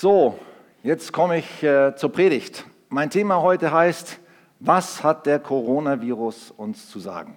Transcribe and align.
So, 0.00 0.38
jetzt 0.84 1.12
komme 1.12 1.38
ich 1.38 1.60
äh, 1.60 1.96
zur 1.96 2.12
Predigt. 2.12 2.64
Mein 2.88 3.10
Thema 3.10 3.42
heute 3.42 3.72
heißt, 3.72 4.20
was 4.60 5.02
hat 5.02 5.26
der 5.26 5.40
Coronavirus 5.40 6.52
uns 6.56 6.88
zu 6.88 7.00
sagen? 7.00 7.36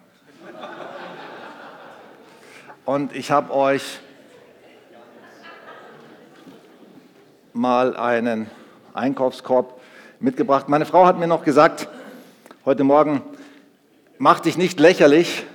Und 2.86 3.16
ich 3.16 3.32
habe 3.32 3.52
euch 3.52 4.00
mal 7.52 7.98
einen 7.98 8.48
Einkaufskorb 8.94 9.82
mitgebracht. 10.20 10.70
Meine 10.70 10.86
Frau 10.86 11.08
hat 11.08 11.18
mir 11.18 11.26
noch 11.26 11.44
gesagt, 11.44 11.90
heute 12.64 12.84
Morgen, 12.84 13.24
mach 14.20 14.40
dich 14.40 14.56
nicht 14.56 14.80
lächerlich 14.80 15.48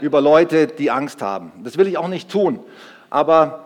über 0.00 0.20
Leute, 0.20 0.68
die 0.68 0.92
Angst 0.92 1.20
haben. 1.20 1.50
Das 1.64 1.76
will 1.78 1.88
ich 1.88 1.98
auch 1.98 2.06
nicht 2.06 2.30
tun. 2.30 2.60
Aber 3.10 3.64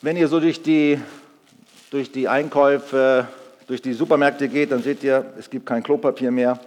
wenn 0.00 0.16
ihr 0.16 0.28
so 0.28 0.40
durch 0.40 0.62
die, 0.62 0.98
durch 1.90 2.12
die 2.12 2.28
Einkäufe, 2.28 3.28
durch 3.66 3.80
die 3.80 3.92
Supermärkte 3.92 4.48
geht, 4.48 4.72
dann 4.72 4.82
seht 4.82 5.02
ihr, 5.02 5.32
es 5.38 5.48
gibt 5.48 5.66
kein 5.66 5.82
Klopapier 5.82 6.30
mehr, 6.30 6.60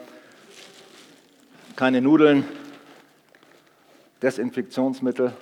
keine 1.76 2.02
Nudeln, 2.02 2.46
Desinfektionsmittel. 4.22 5.34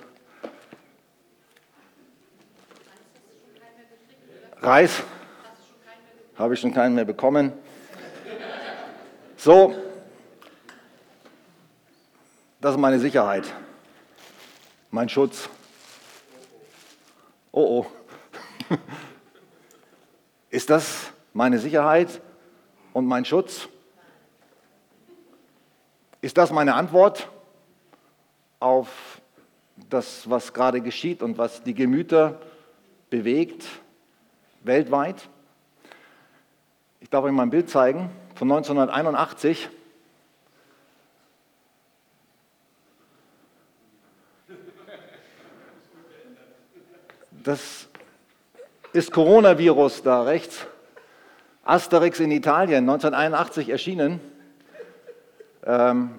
Reis 4.62 5.02
habe 6.36 6.54
ich 6.54 6.60
schon 6.60 6.72
keinen 6.72 6.94
mehr 6.94 7.04
bekommen. 7.04 7.52
So, 9.36 9.74
das 12.60 12.72
ist 12.72 12.80
meine 12.80 12.98
Sicherheit, 12.98 13.44
mein 14.90 15.08
Schutz. 15.08 15.48
Oh 17.52 17.86
oh. 18.70 18.76
Ist 20.50 20.68
das 20.68 21.12
meine 21.32 21.60
Sicherheit 21.60 22.20
und 22.92 23.06
mein 23.06 23.24
Schutz? 23.24 23.68
Ist 26.20 26.36
das 26.36 26.50
meine 26.50 26.74
Antwort 26.74 27.28
auf 28.58 29.22
das, 29.88 30.28
was 30.28 30.52
gerade 30.52 30.80
geschieht 30.80 31.22
und 31.22 31.38
was 31.38 31.62
die 31.62 31.72
Gemüter 31.72 32.40
bewegt 33.10 33.64
weltweit? 34.62 35.28
Ich 36.98 37.08
darf 37.08 37.24
euch 37.24 37.32
mal 37.32 37.44
ein 37.44 37.50
Bild 37.50 37.70
zeigen 37.70 38.10
von 38.34 38.50
1981. 38.50 39.70
Das 47.30 47.89
ist 48.92 49.12
Coronavirus 49.12 50.02
da 50.02 50.22
rechts. 50.22 50.66
Asterix 51.64 52.18
in 52.20 52.30
Italien, 52.30 52.88
1981 52.88 53.68
erschienen. 53.68 54.20
Ähm, 55.64 56.10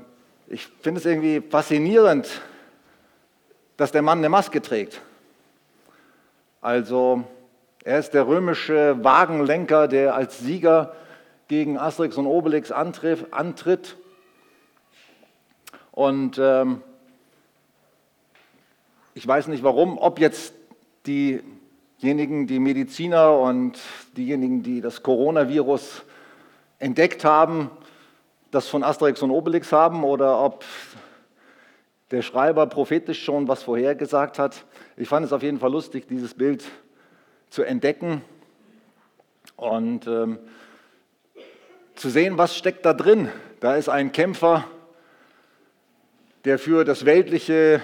ich 0.48 0.68
finde 0.82 1.00
es 1.00 1.06
irgendwie 1.06 1.42
faszinierend, 1.42 2.42
dass 3.78 3.92
der 3.92 4.02
Mann 4.02 4.20
eine 4.20 4.30
Maske 4.30 4.62
trägt. 4.62 5.02
Also 6.62 7.24
er 7.84 8.00
ist 8.00 8.14
der 8.14 8.28
römische 8.28 9.04
Wagenlenker, 9.04 9.88
der 9.88 10.16
als 10.16 10.40
Sieger 10.40 10.94
gegen 11.48 11.78
Asterix 11.78 12.16
und 12.18 12.28
Obelix 12.28 12.72
antritt. 12.72 13.98
Und 15.92 16.38
ähm, 16.38 16.82
ich 19.16 19.28
weiß 19.28 19.48
nicht 19.48 19.64
warum, 19.64 19.98
ob 19.98 20.20
jetzt 20.20 20.54
diejenigen, 22.02 22.48
die 22.48 22.60
Mediziner 22.60 23.38
und 23.38 23.80
diejenigen, 24.18 24.64
die 24.64 24.82
das 24.82 25.04
Coronavirus 25.04 26.04
entdeckt 26.80 27.24
haben, 27.24 27.70
das 28.50 28.68
von 28.68 28.84
Asterix 28.84 29.22
und 29.22 29.32
Obelix 29.32 29.72
haben 29.72 30.04
oder 30.04 30.44
ob 30.44 30.66
der 32.10 32.22
Schreiber 32.22 32.66
prophetisch 32.66 33.24
schon 33.24 33.48
was 33.48 33.64
vorhergesagt 33.64 34.40
hat. 34.40 34.66
Ich 34.98 35.08
fand 35.08 35.26
es 35.26 35.32
auf 35.32 35.44
jeden 35.44 35.60
Fall 35.60 35.72
lustig, 35.72 36.08
dieses 36.08 36.34
Bild 36.34 36.64
zu 37.50 37.64
entdecken 37.64 38.22
und 39.56 40.08
ähm, 40.08 40.40
zu 41.96 42.10
sehen, 42.10 42.38
was 42.38 42.58
steckt 42.58 42.86
da 42.86 42.94
drin. 42.94 43.30
Da 43.60 43.76
ist 43.76 43.90
ein 43.90 44.12
Kämpfer, 44.12 44.66
der 46.46 46.58
für 46.58 46.84
das 46.84 47.06
weltliche 47.06 47.82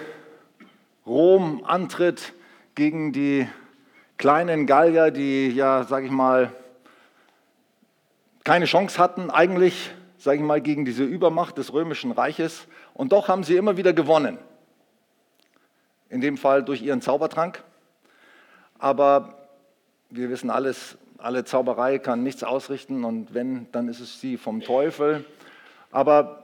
Rom 1.05 1.63
antritt, 1.63 2.33
gegen 2.73 3.11
die 3.11 3.47
kleinen 4.17 4.65
Gallier, 4.65 5.11
die 5.11 5.49
ja, 5.49 5.83
sage 5.83 6.07
ich 6.07 6.11
mal, 6.11 6.51
keine 8.43 8.65
Chance 8.65 8.97
hatten 8.97 9.29
eigentlich, 9.29 9.91
sage 10.17 10.37
ich 10.37 10.43
mal, 10.43 10.61
gegen 10.61 10.85
diese 10.85 11.03
Übermacht 11.03 11.57
des 11.57 11.73
römischen 11.73 12.11
Reiches. 12.11 12.67
Und 12.93 13.11
doch 13.11 13.27
haben 13.27 13.43
sie 13.43 13.57
immer 13.57 13.77
wieder 13.77 13.93
gewonnen. 13.93 14.39
In 16.09 16.21
dem 16.21 16.37
Fall 16.37 16.63
durch 16.63 16.81
ihren 16.81 17.01
Zaubertrank. 17.01 17.63
Aber 18.79 19.35
wir 20.09 20.29
wissen 20.29 20.49
alles, 20.49 20.97
alle 21.17 21.43
Zauberei 21.43 21.99
kann 21.99 22.23
nichts 22.23 22.43
ausrichten 22.43 23.03
und 23.03 23.33
wenn, 23.33 23.69
dann 23.71 23.89
ist 23.89 23.99
es 23.99 24.21
sie 24.21 24.37
vom 24.37 24.61
Teufel. 24.61 25.25
Aber 25.91 26.43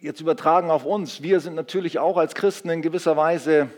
jetzt 0.00 0.20
übertragen 0.20 0.70
auf 0.70 0.84
uns, 0.84 1.22
wir 1.22 1.40
sind 1.40 1.54
natürlich 1.54 1.98
auch 1.98 2.16
als 2.16 2.34
Christen 2.34 2.70
in 2.70 2.82
gewisser 2.82 3.16
Weise 3.16 3.68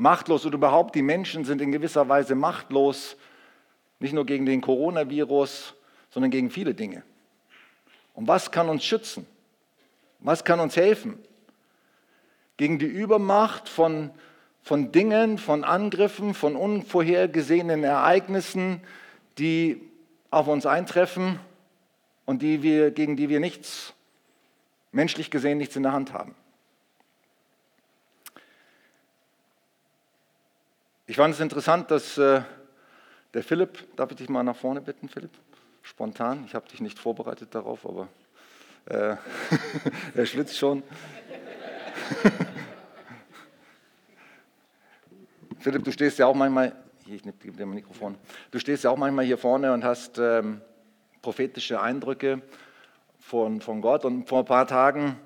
machtlos 0.00 0.46
oder 0.46 0.54
überhaupt 0.54 0.94
die 0.94 1.02
Menschen 1.02 1.44
sind 1.44 1.60
in 1.60 1.72
gewisser 1.72 2.08
Weise 2.08 2.34
machtlos, 2.34 3.16
nicht 3.98 4.14
nur 4.14 4.24
gegen 4.24 4.46
den 4.46 4.62
Coronavirus, 4.62 5.74
sondern 6.08 6.30
gegen 6.30 6.50
viele 6.50 6.74
Dinge. 6.74 7.02
Und 8.14 8.26
was 8.26 8.50
kann 8.50 8.68
uns 8.70 8.82
schützen? 8.82 9.26
Was 10.20 10.44
kann 10.44 10.58
uns 10.58 10.76
helfen? 10.76 11.18
Gegen 12.56 12.78
die 12.78 12.86
Übermacht 12.86 13.68
von, 13.68 14.10
von 14.62 14.90
Dingen, 14.90 15.36
von 15.36 15.64
Angriffen, 15.64 16.32
von 16.32 16.56
unvorhergesehenen 16.56 17.84
Ereignissen, 17.84 18.80
die 19.38 19.82
auf 20.30 20.48
uns 20.48 20.64
eintreffen 20.64 21.38
und 22.24 22.40
die 22.40 22.62
wir, 22.62 22.90
gegen 22.90 23.16
die 23.16 23.28
wir 23.28 23.40
nichts, 23.40 23.92
menschlich 24.92 25.30
gesehen, 25.30 25.58
nichts 25.58 25.76
in 25.76 25.82
der 25.82 25.92
Hand 25.92 26.14
haben. 26.14 26.34
Ich 31.10 31.16
fand 31.16 31.34
es 31.34 31.40
interessant, 31.40 31.90
dass 31.90 32.16
äh, 32.18 32.40
der 33.34 33.42
Philipp, 33.42 33.96
darf 33.96 34.12
ich 34.12 34.18
dich 34.18 34.28
mal 34.28 34.44
nach 34.44 34.54
vorne 34.54 34.80
bitten, 34.80 35.08
Philipp? 35.08 35.32
Spontan, 35.82 36.44
ich 36.46 36.54
habe 36.54 36.68
dich 36.68 36.80
nicht 36.80 37.00
vorbereitet 37.00 37.52
darauf, 37.52 37.84
aber 37.84 38.06
äh, 38.86 39.16
er 40.14 40.24
schwitzt 40.24 40.56
schon. 40.56 40.84
Philipp, 45.58 45.82
du 45.82 45.90
stehst 45.90 46.20
ja 46.20 46.26
auch 46.26 46.36
manchmal, 46.36 46.76
hier, 47.04 47.16
ich 47.16 47.24
gebe 47.24 47.56
dir 47.56 47.66
mal 47.66 47.74
Mikrofon, 47.74 48.14
du 48.52 48.60
stehst 48.60 48.84
ja 48.84 48.90
auch 48.90 48.96
manchmal 48.96 49.24
hier 49.24 49.36
vorne 49.36 49.72
und 49.72 49.82
hast 49.82 50.16
ähm, 50.18 50.60
prophetische 51.22 51.80
Eindrücke 51.80 52.40
von, 53.18 53.60
von 53.60 53.80
Gott. 53.80 54.04
Und 54.04 54.28
vor 54.28 54.38
ein 54.38 54.44
paar 54.44 54.68
Tagen 54.68 55.16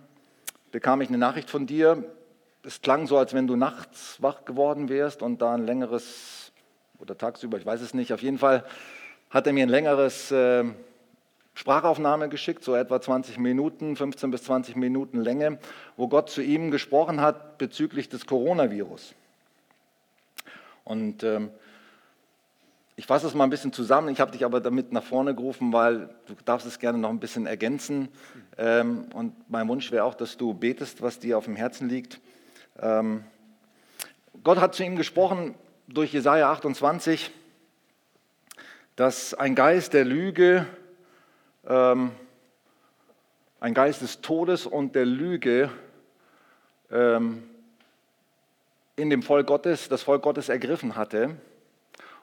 bekam 0.71 1.03
ich 1.03 1.11
eine 1.11 1.19
Nachricht 1.19 1.51
von 1.51 1.67
dir, 1.67 2.03
es 2.65 2.81
klang 2.81 3.07
so, 3.07 3.19
als 3.19 3.35
wenn 3.35 3.47
du 3.47 3.57
nachts 3.57 4.21
wach 4.21 4.45
geworden 4.45 4.89
wärst 4.89 5.23
und 5.23 5.41
da 5.43 5.55
ein 5.55 5.67
längeres, 5.67 6.53
oder 6.99 7.17
tagsüber, 7.17 7.59
ich 7.59 7.67
weiß 7.67 7.81
es 7.81 7.95
nicht, 7.95 8.13
auf 8.13 8.23
jeden 8.23 8.39
Fall 8.39 8.65
hat 9.31 9.47
er 9.47 9.53
mir 9.53 9.65
ein 9.65 9.69
längeres 9.69 10.31
äh, 10.31 10.65
Sprachaufnahme 11.55 12.29
geschickt, 12.29 12.65
so 12.65 12.75
etwa 12.75 13.01
20 13.01 13.39
Minuten, 13.39 13.97
15 13.97 14.31
bis 14.31 14.45
20 14.45 14.77
Minuten 14.77 15.21
Länge, 15.21 15.59
wo 15.97 16.09
Gott 16.09 16.31
zu 16.31 16.43
ihm 16.43 16.71
gesprochen 16.71 17.21
hat 17.21 17.59
bezüglich 17.59 18.09
des 18.09 18.27
Coronavirus. 18.27 19.15
Und 20.85 21.23
ähm, 21.23 21.51
ich 22.97 23.07
fasse 23.07 23.27
es 23.27 23.35
mal 23.35 23.45
ein 23.45 23.51
bisschen 23.51 23.73
zusammen. 23.73 24.09
Ich 24.09 24.21
habe 24.21 24.31
dich 24.31 24.45
aber 24.45 24.61
damit 24.61 24.93
nach 24.93 25.03
vorne 25.03 25.35
gerufen, 25.35 25.73
weil 25.73 26.11
du 26.27 26.35
darfst 26.45 26.67
es 26.67 26.79
gerne 26.79 26.99
noch 26.99 27.11
ein 27.11 27.19
bisschen 27.19 27.47
ergänzen. 27.47 28.09
Ähm, 28.57 29.07
und 29.15 29.33
mein 29.51 29.69
Wunsch 29.69 29.91
wäre 29.91 30.05
auch, 30.05 30.15
dass 30.15 30.37
du 30.37 30.55
betest, 30.55 31.03
was 31.03 31.19
dir 31.19 31.39
auf 31.39 31.45
dem 31.45 31.57
Herzen 31.57 31.89
liegt. 31.89 32.21
Ähm, 32.81 33.25
Gott 34.43 34.59
hat 34.59 34.75
zu 34.75 34.85
ihm 34.85 34.97
gesprochen 34.97 35.55
durch 35.87 36.13
Jesaja 36.13 36.51
28, 36.51 37.31
dass 38.97 39.35
ein 39.35 39.55
Geist 39.55 39.93
der 39.93 40.05
Lüge, 40.05 40.67
ähm, 41.67 42.13
ein 43.61 43.75
Geist 43.75 44.03
des 44.03 44.21
Todes 44.21 44.67
und 44.67 44.95
der 44.95 45.07
Lüge 45.07 45.71
ähm, 46.91 47.45
in 48.97 49.11
dem 49.11 49.23
Volk 49.23 49.47
Gottes, 49.47 49.89
das 49.89 50.03
Volk 50.03 50.23
Gottes 50.23 50.49
ergriffen 50.49 50.97
hatte 50.97 51.37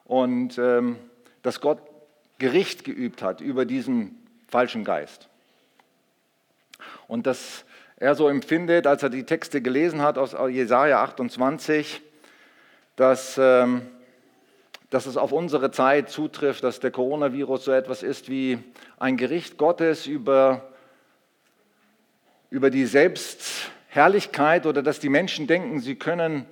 und 0.05 0.57
ähm, 0.57 0.97
dass 1.41 1.61
Gott 1.61 1.79
Gericht 2.37 2.83
geübt 2.83 3.21
hat 3.21 3.41
über 3.41 3.65
diesen 3.65 4.17
falschen 4.47 4.83
Geist. 4.83 5.29
Und 7.07 7.27
dass 7.27 7.65
er 8.01 8.15
so 8.15 8.27
empfindet, 8.27 8.87
als 8.87 9.03
er 9.03 9.09
die 9.09 9.23
Texte 9.23 9.61
gelesen 9.61 10.01
hat 10.01 10.17
aus 10.17 10.35
Jesaja 10.49 11.01
28, 11.03 12.01
dass 12.95 13.37
ähm, 13.37 13.83
dass 14.91 15.05
es 15.05 15.15
auf 15.15 15.31
unsere 15.31 15.71
Zeit 15.71 16.09
zutrifft, 16.09 16.65
dass 16.65 16.81
der 16.81 16.91
Coronavirus 16.91 17.63
so 17.63 17.71
etwas 17.71 18.03
ist 18.03 18.29
wie 18.29 18.59
ein 18.99 19.15
Gericht 19.15 19.57
Gottes 19.57 20.05
über, 20.05 20.69
über 22.49 22.69
die 22.69 22.85
Selbstherrlichkeit 22.85 24.65
oder 24.65 24.83
dass 24.83 24.99
die 24.99 25.07
Menschen 25.07 25.47
denken, 25.47 25.79
sie 25.79 25.95
können 25.95 26.45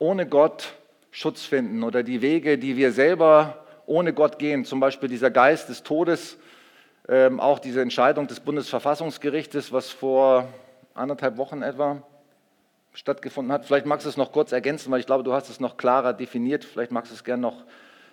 ohne 0.00 0.26
Gott 0.26 0.74
Schutz 1.12 1.44
finden 1.44 1.84
oder 1.84 2.02
die 2.02 2.20
Wege, 2.20 2.58
die 2.58 2.76
wir 2.76 2.90
selber 2.90 3.64
ohne 3.86 4.12
Gott 4.12 4.40
gehen, 4.40 4.64
zum 4.64 4.80
Beispiel 4.80 5.08
dieser 5.08 5.30
Geist 5.30 5.68
des 5.68 5.84
Todes, 5.84 6.36
ähm, 7.08 7.38
auch 7.38 7.60
diese 7.60 7.80
Entscheidung 7.80 8.26
des 8.26 8.40
Bundesverfassungsgerichtes, 8.40 9.72
was 9.72 9.90
vor 9.90 10.48
anderthalb 10.94 11.36
Wochen 11.36 11.62
etwa 11.62 12.02
stattgefunden 12.92 13.52
hat. 13.52 13.66
Vielleicht 13.66 13.86
magst 13.86 14.06
du 14.06 14.10
es 14.10 14.16
noch 14.16 14.32
kurz 14.32 14.52
ergänzen, 14.52 14.90
weil 14.90 15.00
ich 15.00 15.06
glaube, 15.06 15.24
du 15.24 15.32
hast 15.32 15.48
es 15.50 15.60
noch 15.60 15.76
klarer 15.76 16.12
definiert. 16.12 16.64
Vielleicht 16.64 16.92
magst 16.92 17.10
du 17.10 17.16
es 17.16 17.24
gerne 17.24 17.42
noch 17.42 17.64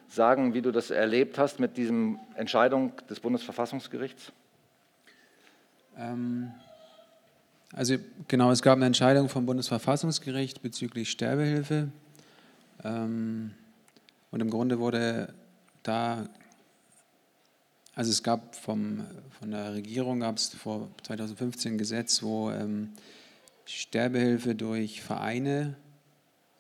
sagen, 0.08 0.54
wie 0.54 0.62
du 0.62 0.72
das 0.72 0.92
erlebt 0.92 1.38
hast 1.38 1.60
mit 1.60 1.78
dieser 1.78 1.94
Entscheidung 2.36 2.94
des 3.10 3.20
Bundesverfassungsgerichts. 3.20 4.32
Ähm, 5.98 6.52
also 7.74 7.96
genau, 8.28 8.52
es 8.52 8.62
gab 8.62 8.76
eine 8.76 8.86
Entscheidung 8.86 9.30
vom 9.30 9.46
Bundesverfassungsgericht 9.46 10.62
bezüglich 10.62 11.10
Sterbehilfe. 11.10 11.90
Ähm, 12.84 13.52
und 14.32 14.42
im 14.42 14.50
Grunde 14.50 14.80
wurde 14.80 15.34
da, 15.84 16.26
also 17.94 18.12
es 18.12 18.24
gab 18.24 18.56
vom, 18.56 19.06
von 19.40 19.52
der 19.52 19.74
Regierung, 19.74 20.22
gab 20.22 20.38
es 20.38 20.50
vor 20.50 20.90
2015 21.04 21.74
ein 21.74 21.78
Gesetz, 21.78 22.24
wo 22.24 22.50
ähm, 22.50 22.90
Sterbehilfe 23.66 24.56
durch 24.56 25.02
Vereine, 25.02 25.76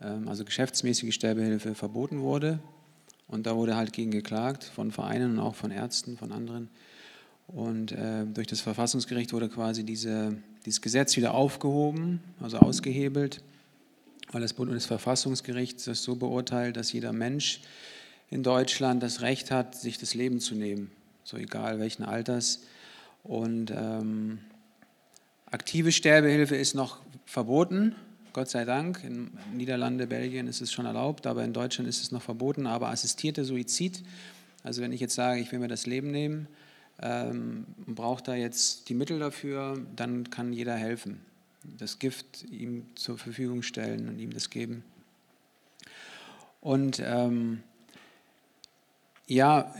ähm, 0.01 0.27
also 0.27 0.43
geschäftsmäßige 0.43 1.13
Sterbehilfe, 1.13 1.73
verboten 1.75 2.21
wurde. 2.21 2.59
Und 3.27 3.47
da 3.47 3.55
wurde 3.55 3.77
halt 3.77 3.93
gegen 3.93 4.11
geklagt 4.11 4.65
von 4.65 4.91
Vereinen 4.91 5.31
und 5.31 5.39
auch 5.39 5.55
von 5.55 5.71
Ärzten, 5.71 6.17
von 6.17 6.33
anderen. 6.33 6.69
Und 7.47 7.93
äh, 7.93 8.25
durch 8.25 8.47
das 8.47 8.61
Verfassungsgericht 8.61 9.31
wurde 9.33 9.49
quasi 9.49 9.85
diese, 9.85 10.37
dieses 10.65 10.81
Gesetz 10.81 11.15
wieder 11.15 11.33
aufgehoben, 11.33 12.21
also 12.41 12.59
ausgehebelt, 12.59 13.41
weil 14.31 14.41
das 14.41 14.53
Bundesverfassungsgericht 14.53 15.85
das 15.87 16.03
so 16.03 16.15
beurteilt, 16.15 16.77
dass 16.77 16.91
jeder 16.91 17.13
Mensch 17.13 17.61
in 18.29 18.43
Deutschland 18.43 19.03
das 19.03 19.21
Recht 19.21 19.51
hat, 19.51 19.75
sich 19.75 19.97
das 19.97 20.13
Leben 20.13 20.39
zu 20.39 20.55
nehmen, 20.55 20.91
so 21.23 21.37
egal 21.37 21.79
welchen 21.79 22.03
Alters. 22.03 22.61
Und 23.23 23.71
ähm, 23.71 24.39
Aktive 25.51 25.91
Sterbehilfe 25.91 26.55
ist 26.55 26.75
noch 26.75 26.99
verboten, 27.25 27.95
Gott 28.33 28.49
sei 28.49 28.63
Dank. 28.63 29.03
In 29.03 29.31
Niederlande, 29.53 30.07
Belgien 30.07 30.47
ist 30.47 30.61
es 30.61 30.71
schon 30.71 30.85
erlaubt, 30.85 31.27
aber 31.27 31.43
in 31.43 31.53
Deutschland 31.53 31.89
ist 31.89 32.01
es 32.01 32.11
noch 32.11 32.21
verboten. 32.21 32.65
Aber 32.67 32.87
assistierter 32.87 33.43
Suizid, 33.43 34.01
also 34.63 34.81
wenn 34.81 34.93
ich 34.93 35.01
jetzt 35.01 35.15
sage, 35.15 35.41
ich 35.41 35.51
will 35.51 35.59
mir 35.59 35.67
das 35.67 35.85
Leben 35.85 36.11
nehmen, 36.11 36.47
ähm, 37.01 37.65
braucht 37.85 38.27
da 38.27 38.35
jetzt 38.35 38.89
die 38.89 38.93
Mittel 38.93 39.19
dafür, 39.19 39.85
dann 39.95 40.29
kann 40.29 40.53
jeder 40.53 40.75
helfen. 40.75 41.19
Das 41.63 41.99
Gift 41.99 42.45
ihm 42.49 42.85
zur 42.95 43.17
Verfügung 43.17 43.61
stellen 43.61 44.07
und 44.07 44.19
ihm 44.19 44.31
das 44.31 44.49
geben. 44.49 44.83
Und 46.61 47.01
ähm, 47.03 47.63
ja, 49.27 49.73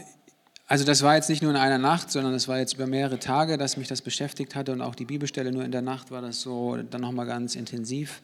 also 0.72 0.86
das 0.86 1.04
war 1.04 1.16
jetzt 1.16 1.28
nicht 1.28 1.42
nur 1.42 1.52
in 1.52 1.58
einer 1.58 1.78
Nacht, 1.78 2.10
sondern 2.12 2.32
das 2.32 2.48
war 2.48 2.58
jetzt 2.58 2.76
über 2.76 2.88
mehrere 2.88 3.20
Tage, 3.20 3.58
dass 3.58 3.76
mich 3.76 3.90
das 3.90 4.02
beschäftigt 4.02 4.56
hatte 4.56 4.72
und 4.72 4.82
auch 4.82 4.96
die 4.96 5.04
Bibelstelle 5.04 5.52
nur 5.52 5.66
in 5.66 5.72
der 5.74 5.82
Nacht 5.82 6.12
war 6.12 6.22
das 6.22 6.40
so 6.40 6.78
dann 6.78 7.02
nochmal 7.02 7.26
ganz 7.26 7.56
intensiv. 7.56 8.22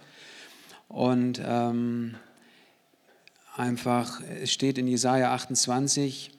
Und 0.88 1.42
ähm, 1.46 2.16
einfach, 3.58 4.22
es 4.42 4.54
steht 4.54 4.78
in 4.78 4.88
Jesaja 4.88 5.34
28 5.34 6.32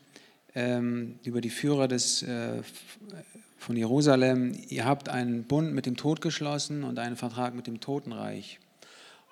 ähm, 0.55 1.19
über 1.25 1.43
die 1.43 1.51
Führer 1.51 1.89
des, 1.89 2.23
äh, 2.23 2.63
von 3.59 3.77
Jerusalem, 3.77 4.59
ihr 4.71 4.87
habt 4.87 5.11
einen 5.11 5.45
Bund 5.45 5.75
mit 5.75 5.85
dem 5.85 5.99
Tod 5.99 6.23
geschlossen 6.23 6.85
und 6.85 6.99
einen 6.99 7.17
Vertrag 7.17 7.55
mit 7.55 7.67
dem 7.67 7.81
Totenreich. 7.81 8.61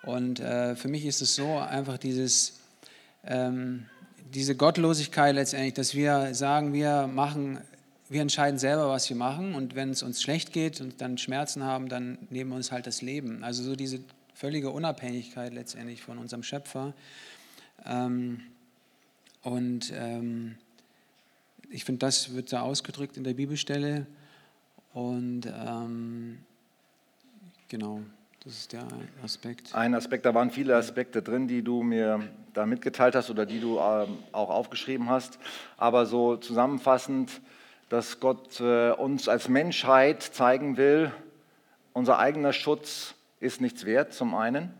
Und 0.02 0.40
äh, 0.40 0.76
für 0.76 0.88
mich 0.88 1.06
ist 1.06 1.22
es 1.22 1.36
so 1.36 1.56
einfach 1.56 1.96
dieses... 1.96 2.60
Ähm, 3.24 3.86
diese 4.34 4.56
Gottlosigkeit 4.56 5.34
letztendlich, 5.34 5.74
dass 5.74 5.94
wir 5.94 6.34
sagen, 6.34 6.72
wir 6.72 7.06
machen, 7.06 7.58
wir 8.08 8.22
entscheiden 8.22 8.58
selber, 8.58 8.88
was 8.88 9.08
wir 9.08 9.16
machen 9.16 9.54
und 9.54 9.74
wenn 9.74 9.90
es 9.90 10.02
uns 10.02 10.22
schlecht 10.22 10.52
geht 10.52 10.80
und 10.80 11.00
dann 11.00 11.18
Schmerzen 11.18 11.64
haben, 11.64 11.88
dann 11.88 12.18
nehmen 12.30 12.50
wir 12.50 12.56
uns 12.56 12.72
halt 12.72 12.86
das 12.86 13.02
Leben. 13.02 13.42
Also 13.44 13.62
so 13.62 13.76
diese 13.76 14.00
völlige 14.34 14.70
Unabhängigkeit 14.70 15.54
letztendlich 15.54 16.02
von 16.02 16.18
unserem 16.18 16.42
Schöpfer. 16.42 16.94
Ähm, 17.84 18.40
und 19.42 19.92
ähm, 19.94 20.56
ich 21.70 21.84
finde, 21.84 22.00
das 22.00 22.34
wird 22.34 22.52
da 22.52 22.62
ausgedrückt 22.62 23.16
in 23.16 23.24
der 23.24 23.34
Bibelstelle. 23.34 24.06
Und 24.92 25.46
ähm, 25.46 26.38
genau. 27.68 28.02
Das 28.44 28.58
ist 28.58 28.72
der 28.72 28.86
Aspekt. 29.24 29.74
Ein 29.74 29.94
Aspekt, 29.94 30.24
da 30.24 30.32
waren 30.32 30.52
viele 30.52 30.76
Aspekte 30.76 31.20
drin, 31.20 31.48
die 31.48 31.62
du 31.62 31.82
mir 31.82 32.28
da 32.56 32.64
mitgeteilt 32.64 33.14
hast 33.14 33.28
oder 33.28 33.44
die 33.44 33.60
du 33.60 33.78
ähm, 33.78 34.18
auch 34.32 34.48
aufgeschrieben 34.48 35.10
hast. 35.10 35.38
Aber 35.76 36.06
so 36.06 36.36
zusammenfassend, 36.36 37.30
dass 37.90 38.18
Gott 38.18 38.60
äh, 38.60 38.92
uns 38.92 39.28
als 39.28 39.48
Menschheit 39.48 40.22
zeigen 40.22 40.76
will, 40.76 41.12
unser 41.92 42.18
eigener 42.18 42.52
Schutz 42.52 43.14
ist 43.40 43.60
nichts 43.60 43.84
wert, 43.84 44.14
zum 44.14 44.34
einen. 44.34 44.72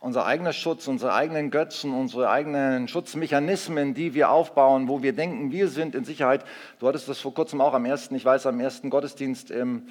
Unser 0.00 0.24
eigener 0.24 0.52
Schutz, 0.52 0.88
unsere 0.88 1.14
eigenen 1.14 1.50
Götzen, 1.50 1.92
unsere 1.92 2.28
eigenen 2.28 2.88
Schutzmechanismen, 2.88 3.94
die 3.94 4.14
wir 4.14 4.30
aufbauen, 4.30 4.88
wo 4.88 5.02
wir 5.02 5.12
denken, 5.12 5.52
wir 5.52 5.68
sind 5.68 5.94
in 5.94 6.04
Sicherheit. 6.04 6.44
Du 6.80 6.88
hattest 6.88 7.08
das 7.08 7.20
vor 7.20 7.34
kurzem 7.34 7.60
auch 7.60 7.74
am 7.74 7.84
ersten, 7.84 8.14
ich 8.14 8.24
weiß, 8.24 8.46
am 8.46 8.58
ersten 8.58 8.90
Gottesdienst 8.90 9.50
im 9.50 9.88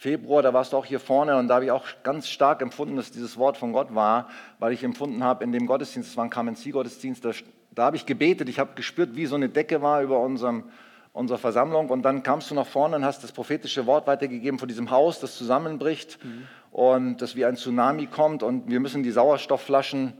Februar, 0.00 0.42
da 0.42 0.54
warst 0.54 0.72
du 0.72 0.76
auch 0.76 0.86
hier 0.86 1.00
vorne 1.00 1.36
und 1.36 1.48
da 1.48 1.56
habe 1.56 1.64
ich 1.64 1.72
auch 1.72 1.84
ganz 2.04 2.28
stark 2.28 2.62
empfunden, 2.62 2.94
dass 2.94 3.10
dieses 3.10 3.36
Wort 3.36 3.56
von 3.56 3.72
Gott 3.72 3.92
war, 3.96 4.28
weil 4.60 4.72
ich 4.72 4.84
empfunden 4.84 5.24
habe 5.24 5.42
in 5.42 5.50
dem 5.50 5.66
Gottesdienst, 5.66 6.10
es 6.10 6.16
war 6.16 6.22
ein 6.22 6.30
Kamenzi-Gottesdienst, 6.30 7.24
da, 7.24 7.32
da 7.72 7.86
habe 7.86 7.96
ich 7.96 8.06
gebetet, 8.06 8.48
ich 8.48 8.60
habe 8.60 8.70
gespürt, 8.76 9.16
wie 9.16 9.26
so 9.26 9.34
eine 9.34 9.48
Decke 9.48 9.82
war 9.82 10.00
über 10.02 10.20
unserem, 10.20 10.70
unserer 11.12 11.38
Versammlung 11.38 11.88
und 11.88 12.02
dann 12.02 12.22
kamst 12.22 12.48
du 12.48 12.54
nach 12.54 12.68
vorne 12.68 12.94
und 12.94 13.04
hast 13.04 13.24
das 13.24 13.32
prophetische 13.32 13.86
Wort 13.86 14.06
weitergegeben 14.06 14.60
von 14.60 14.68
diesem 14.68 14.92
Haus, 14.92 15.18
das 15.18 15.36
zusammenbricht 15.36 16.24
mhm. 16.24 16.46
und 16.70 17.16
dass 17.20 17.34
wie 17.34 17.44
ein 17.44 17.56
Tsunami 17.56 18.06
kommt 18.06 18.44
und 18.44 18.70
wir 18.70 18.78
müssen 18.78 19.02
die 19.02 19.10
Sauerstoffflaschen 19.10 20.12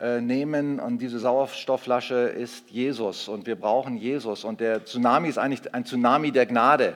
äh, 0.00 0.20
nehmen 0.20 0.80
und 0.80 0.98
diese 0.98 1.18
Sauerstoffflasche 1.18 2.14
ist 2.14 2.68
Jesus 2.68 3.28
und 3.28 3.46
wir 3.46 3.56
brauchen 3.56 3.96
Jesus 3.96 4.44
und 4.44 4.60
der 4.60 4.84
Tsunami 4.84 5.28
ist 5.30 5.38
eigentlich 5.38 5.72
ein 5.72 5.86
Tsunami 5.86 6.30
der 6.30 6.44
Gnade 6.44 6.94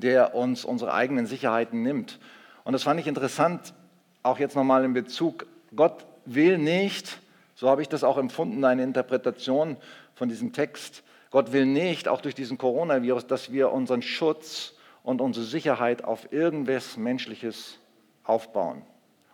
der 0.00 0.34
uns 0.34 0.64
unsere 0.64 0.92
eigenen 0.92 1.26
Sicherheiten 1.26 1.82
nimmt. 1.82 2.18
Und 2.64 2.72
das 2.72 2.82
fand 2.82 3.00
ich 3.00 3.06
interessant, 3.06 3.74
auch 4.22 4.38
jetzt 4.38 4.56
nochmal 4.56 4.84
in 4.84 4.92
Bezug, 4.92 5.46
Gott 5.74 6.06
will 6.24 6.58
nicht, 6.58 7.20
so 7.54 7.68
habe 7.68 7.82
ich 7.82 7.88
das 7.88 8.04
auch 8.04 8.18
empfunden, 8.18 8.64
eine 8.64 8.82
Interpretation 8.82 9.76
von 10.14 10.28
diesem 10.28 10.52
Text, 10.52 11.02
Gott 11.30 11.52
will 11.52 11.66
nicht, 11.66 12.08
auch 12.08 12.20
durch 12.20 12.34
diesen 12.34 12.58
Coronavirus, 12.58 13.26
dass 13.26 13.52
wir 13.52 13.70
unseren 13.72 14.02
Schutz 14.02 14.74
und 15.02 15.20
unsere 15.20 15.44
Sicherheit 15.44 16.04
auf 16.04 16.32
irgendwas 16.32 16.96
Menschliches 16.96 17.78
aufbauen. 18.24 18.82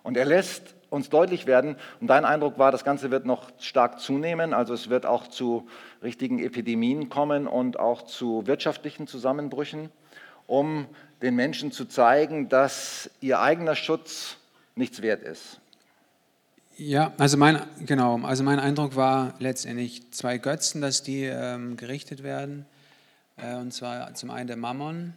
Und 0.02 0.16
er 0.16 0.25
lässt 0.25 0.75
uns 0.90 1.09
deutlich 1.09 1.47
werden, 1.47 1.76
und 2.00 2.06
dein 2.09 2.25
Eindruck 2.25 2.59
war, 2.59 2.71
das 2.71 2.85
Ganze 2.85 3.11
wird 3.11 3.26
noch 3.26 3.50
stark 3.59 4.00
zunehmen, 4.00 4.54
also 4.54 4.75
es 4.75 4.90
wird 4.90 5.06
auch 5.06 5.26
zu 5.26 5.66
richtigen 6.02 6.38
Epidemien 6.38 7.09
kommen 7.09 7.47
und 7.47 7.78
auch 7.78 8.02
zu 8.02 8.47
wirtschaftlichen 8.47 9.06
Zusammenbrüchen 9.06 9.90
um 10.46 10.86
den 11.22 11.34
Menschen 11.34 11.72
zu 11.72 11.86
zeigen, 11.86 12.48
dass 12.48 13.10
ihr 13.20 13.40
eigener 13.40 13.76
Schutz 13.76 14.36
nichts 14.74 15.02
wert 15.02 15.22
ist. 15.22 15.60
Ja, 16.76 17.12
also 17.18 17.36
mein, 17.36 17.62
genau, 17.86 18.18
also 18.22 18.42
mein 18.42 18.58
Eindruck 18.58 18.96
war 18.96 19.34
letztendlich 19.38 20.10
zwei 20.10 20.38
Götzen, 20.38 20.80
dass 20.80 21.02
die 21.04 21.22
ähm, 21.22 21.76
gerichtet 21.76 22.24
werden. 22.24 22.66
Äh, 23.36 23.54
und 23.56 23.72
zwar 23.72 24.12
zum 24.14 24.30
einen 24.30 24.48
der 24.48 24.56
Mammon 24.56 25.14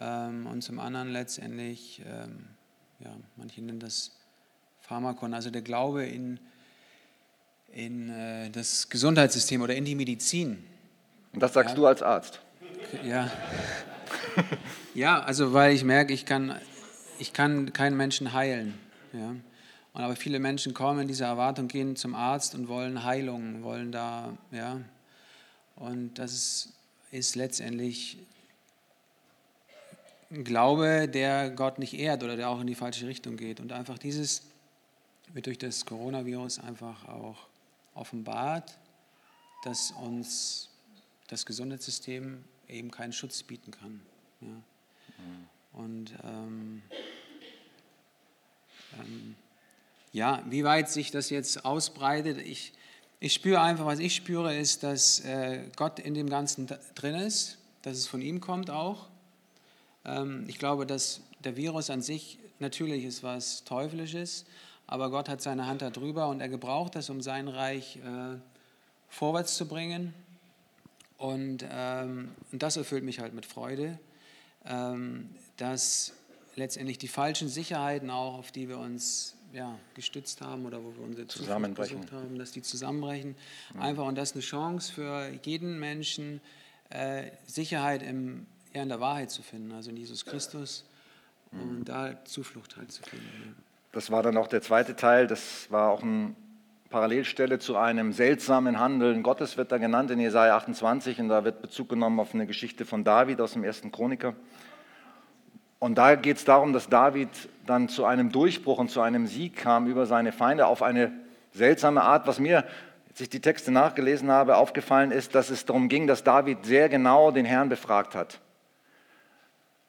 ähm, 0.00 0.46
und 0.46 0.62
zum 0.62 0.80
anderen 0.80 1.12
letztendlich, 1.12 2.02
ähm, 2.04 2.46
ja, 2.98 3.10
manche 3.36 3.62
nennen 3.62 3.78
das 3.78 4.10
Pharmakon, 4.80 5.34
also 5.34 5.50
der 5.50 5.62
Glaube 5.62 6.04
in, 6.04 6.40
in 7.72 8.10
äh, 8.10 8.50
das 8.50 8.88
Gesundheitssystem 8.88 9.62
oder 9.62 9.74
in 9.76 9.84
die 9.84 9.94
Medizin. 9.94 10.64
Und 11.32 11.42
das 11.42 11.52
sagst 11.52 11.70
ja. 11.70 11.76
du 11.76 11.86
als 11.86 12.02
Arzt? 12.02 12.40
Ja. 13.04 13.30
ja, 14.94 15.20
also 15.20 15.52
weil 15.52 15.74
ich 15.74 15.84
merke, 15.84 16.12
ich 16.12 16.26
kann, 16.26 16.60
ich 17.18 17.32
kann 17.32 17.72
keinen 17.72 17.96
Menschen 17.96 18.32
heilen. 18.32 18.78
Ja. 19.12 19.36
Und 19.92 20.02
aber 20.02 20.16
viele 20.16 20.38
Menschen 20.38 20.74
kommen 20.74 21.00
in 21.00 21.08
dieser 21.08 21.26
Erwartung, 21.26 21.68
gehen 21.68 21.96
zum 21.96 22.14
Arzt 22.14 22.54
und 22.54 22.68
wollen 22.68 23.04
Heilung, 23.04 23.62
wollen 23.62 23.92
da, 23.92 24.36
ja. 24.50 24.80
Und 25.76 26.14
das 26.14 26.32
ist, 26.32 26.72
ist 27.10 27.36
letztendlich 27.36 28.18
ein 30.30 30.44
Glaube, 30.44 31.08
der 31.08 31.50
Gott 31.50 31.78
nicht 31.78 31.94
ehrt 31.94 32.22
oder 32.22 32.36
der 32.36 32.48
auch 32.48 32.60
in 32.60 32.66
die 32.66 32.74
falsche 32.74 33.06
Richtung 33.06 33.36
geht. 33.36 33.60
Und 33.60 33.72
einfach 33.72 33.98
dieses 33.98 34.42
wird 35.32 35.46
durch 35.46 35.58
das 35.58 35.86
Coronavirus 35.86 36.60
einfach 36.60 37.06
auch 37.08 37.46
offenbart. 37.94 38.78
dass 39.64 39.90
uns 39.90 40.68
das 41.26 41.44
Gesundheitssystem 41.44 42.44
eben 42.68 42.90
keinen 42.90 43.12
Schutz 43.12 43.42
bieten 43.42 43.72
kann. 43.72 44.00
Ja. 44.40 44.48
Mhm. 44.48 44.62
Und 45.72 46.14
ähm, 46.24 46.82
ähm, 48.98 49.36
ja, 50.12 50.42
wie 50.48 50.64
weit 50.64 50.88
sich 50.88 51.10
das 51.10 51.30
jetzt 51.30 51.64
ausbreitet, 51.64 52.38
ich, 52.38 52.72
ich 53.20 53.34
spüre 53.34 53.60
einfach, 53.60 53.84
was 53.84 53.98
ich 53.98 54.14
spüre, 54.14 54.56
ist, 54.56 54.82
dass 54.82 55.20
äh, 55.20 55.64
Gott 55.76 55.98
in 55.98 56.14
dem 56.14 56.30
Ganzen 56.30 56.66
drin 56.94 57.14
ist, 57.14 57.58
dass 57.82 57.98
es 57.98 58.06
von 58.06 58.22
ihm 58.22 58.40
kommt 58.40 58.70
auch. 58.70 59.08
Ähm, 60.04 60.44
ich 60.48 60.58
glaube, 60.58 60.86
dass 60.86 61.20
der 61.44 61.56
Virus 61.56 61.90
an 61.90 62.00
sich 62.00 62.38
natürlich 62.58 63.04
ist 63.04 63.22
was 63.22 63.64
Teuflisches, 63.64 64.46
aber 64.86 65.10
Gott 65.10 65.28
hat 65.28 65.42
seine 65.42 65.66
Hand 65.66 65.82
darüber 65.82 66.28
und 66.28 66.40
er 66.40 66.48
gebraucht 66.48 66.94
das, 66.94 67.10
um 67.10 67.20
sein 67.20 67.48
Reich 67.48 67.96
äh, 67.96 68.38
vorwärts 69.08 69.56
zu 69.56 69.66
bringen. 69.66 70.14
Und, 71.18 71.64
ähm, 71.70 72.34
und 72.52 72.62
das 72.62 72.76
erfüllt 72.76 73.04
mich 73.04 73.20
halt 73.20 73.34
mit 73.34 73.46
Freude, 73.46 73.98
dass 75.56 76.12
letztendlich 76.56 76.98
die 76.98 77.08
falschen 77.08 77.48
Sicherheiten 77.48 78.10
auch, 78.10 78.38
auf 78.38 78.50
die 78.50 78.68
wir 78.68 78.78
uns 78.78 79.36
ja, 79.52 79.78
gestützt 79.94 80.40
haben 80.40 80.66
oder 80.66 80.82
wo 80.82 80.94
wir 80.94 81.02
unsere 81.04 81.26
Zukunft 81.26 81.76
versucht 81.76 82.12
haben, 82.12 82.38
dass 82.38 82.52
die 82.52 82.62
zusammenbrechen. 82.62 83.36
Ja. 83.74 83.80
Einfach 83.80 84.04
und 84.04 84.16
das 84.16 84.30
ist 84.30 84.34
eine 84.34 84.42
Chance 84.42 84.92
für 84.92 85.30
jeden 85.44 85.78
Menschen, 85.78 86.40
äh, 86.90 87.30
Sicherheit 87.46 88.02
im, 88.02 88.46
ja, 88.74 88.82
in 88.82 88.88
der 88.88 89.00
Wahrheit 89.00 89.30
zu 89.30 89.42
finden, 89.42 89.72
also 89.72 89.90
in 89.90 89.96
Jesus 89.96 90.24
Christus 90.24 90.84
mhm. 91.52 91.60
und 91.60 91.88
da 91.88 92.24
Zuflucht 92.24 92.76
halt 92.76 92.92
zu 92.92 93.02
finden. 93.02 93.56
Das 93.92 94.10
war 94.10 94.22
dann 94.22 94.36
auch 94.36 94.48
der 94.48 94.60
zweite 94.60 94.94
Teil, 94.94 95.26
das 95.26 95.70
war 95.70 95.90
auch 95.90 96.02
eine 96.02 96.34
Parallelstelle 96.96 97.58
zu 97.58 97.76
einem 97.76 98.14
seltsamen 98.14 98.80
Handeln 98.80 99.22
Gottes, 99.22 99.58
wird 99.58 99.70
da 99.70 99.76
genannt 99.76 100.10
in 100.10 100.18
Jesaja 100.18 100.56
28 100.56 101.20
und 101.20 101.28
da 101.28 101.44
wird 101.44 101.60
Bezug 101.60 101.90
genommen 101.90 102.18
auf 102.18 102.32
eine 102.32 102.46
Geschichte 102.46 102.86
von 102.86 103.04
David 103.04 103.38
aus 103.42 103.52
dem 103.52 103.64
ersten 103.64 103.92
Chroniker. 103.92 104.34
Und 105.78 105.98
da 105.98 106.14
geht 106.14 106.38
es 106.38 106.46
darum, 106.46 106.72
dass 106.72 106.88
David 106.88 107.28
dann 107.66 107.90
zu 107.90 108.06
einem 108.06 108.32
Durchbruch 108.32 108.78
und 108.78 108.90
zu 108.90 109.02
einem 109.02 109.26
Sieg 109.26 109.56
kam 109.56 109.86
über 109.86 110.06
seine 110.06 110.32
Feinde 110.32 110.68
auf 110.68 110.82
eine 110.82 111.12
seltsame 111.52 112.00
Art. 112.00 112.26
Was 112.26 112.40
mir, 112.40 112.64
als 113.10 113.20
ich 113.20 113.28
die 113.28 113.42
Texte 113.42 113.70
nachgelesen 113.70 114.30
habe, 114.30 114.56
aufgefallen 114.56 115.10
ist, 115.10 115.34
dass 115.34 115.50
es 115.50 115.66
darum 115.66 115.90
ging, 115.90 116.06
dass 116.06 116.24
David 116.24 116.64
sehr 116.64 116.88
genau 116.88 117.30
den 117.30 117.44
Herrn 117.44 117.68
befragt 117.68 118.14
hat. 118.14 118.40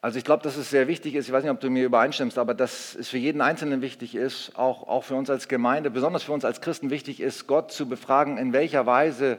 Also 0.00 0.16
ich 0.16 0.24
glaube, 0.24 0.44
dass 0.44 0.56
es 0.56 0.70
sehr 0.70 0.86
wichtig 0.86 1.16
ist, 1.16 1.26
ich 1.26 1.32
weiß 1.32 1.42
nicht, 1.42 1.50
ob 1.50 1.58
du 1.58 1.70
mir 1.70 1.84
übereinstimmst, 1.84 2.38
aber 2.38 2.54
dass 2.54 2.94
es 2.94 3.08
für 3.08 3.18
jeden 3.18 3.40
Einzelnen 3.40 3.82
wichtig 3.82 4.14
ist, 4.14 4.56
auch, 4.56 4.86
auch 4.86 5.02
für 5.02 5.16
uns 5.16 5.28
als 5.28 5.48
Gemeinde, 5.48 5.90
besonders 5.90 6.22
für 6.22 6.32
uns 6.32 6.44
als 6.44 6.60
Christen 6.60 6.90
wichtig 6.90 7.20
ist, 7.20 7.48
Gott 7.48 7.72
zu 7.72 7.88
befragen, 7.88 8.38
in 8.38 8.52
welcher 8.52 8.86
Weise, 8.86 9.38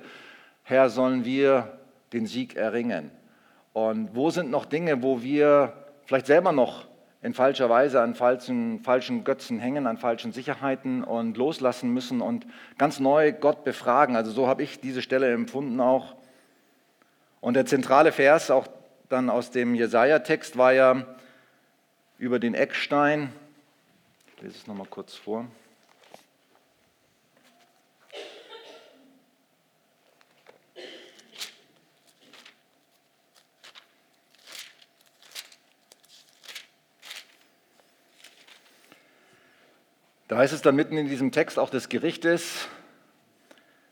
Herr, 0.63 0.89
sollen 0.89 1.23
wir 1.23 1.79
den 2.11 2.25
Sieg 2.25 2.57
erringen? 2.57 3.09
Und 3.71 4.13
wo 4.15 4.31
sind 4.31 4.51
noch 4.51 4.65
Dinge, 4.65 5.01
wo 5.01 5.21
wir 5.21 5.73
vielleicht 6.05 6.25
selber 6.25 6.51
noch 6.51 6.87
in 7.21 7.33
falscher 7.33 7.69
Weise 7.69 8.01
an 8.01 8.13
falschen, 8.13 8.79
falschen 8.81 9.23
Götzen 9.23 9.59
hängen, 9.59 9.87
an 9.87 9.97
falschen 9.97 10.33
Sicherheiten 10.33 11.05
und 11.05 11.37
loslassen 11.37 11.93
müssen 11.93 12.19
und 12.19 12.45
ganz 12.77 12.99
neu 12.99 13.31
Gott 13.31 13.63
befragen. 13.63 14.17
Also 14.17 14.31
so 14.31 14.47
habe 14.47 14.63
ich 14.63 14.81
diese 14.81 15.01
Stelle 15.01 15.31
empfunden 15.31 15.79
auch. 15.79 16.15
Und 17.39 17.53
der 17.53 17.65
zentrale 17.65 18.11
Vers, 18.11 18.51
auch 18.51 18.67
dann 19.09 19.29
aus 19.29 19.51
dem 19.51 19.73
Jesaja-Text, 19.75 20.57
war 20.57 20.71
ja 20.71 21.03
über 22.19 22.39
den 22.39 22.53
Eckstein. 22.53 23.33
Ich 24.35 24.43
lese 24.43 24.57
es 24.59 24.67
nochmal 24.67 24.87
kurz 24.87 25.15
vor. 25.15 25.47
Da 40.27 40.37
heißt 40.37 40.53
es 40.53 40.61
dann 40.61 40.75
mitten 40.75 40.95
in 40.95 41.09
diesem 41.09 41.31
Text 41.31 41.57
auch 41.57 41.71
des 41.71 41.89
Gerichtes, 41.89 42.67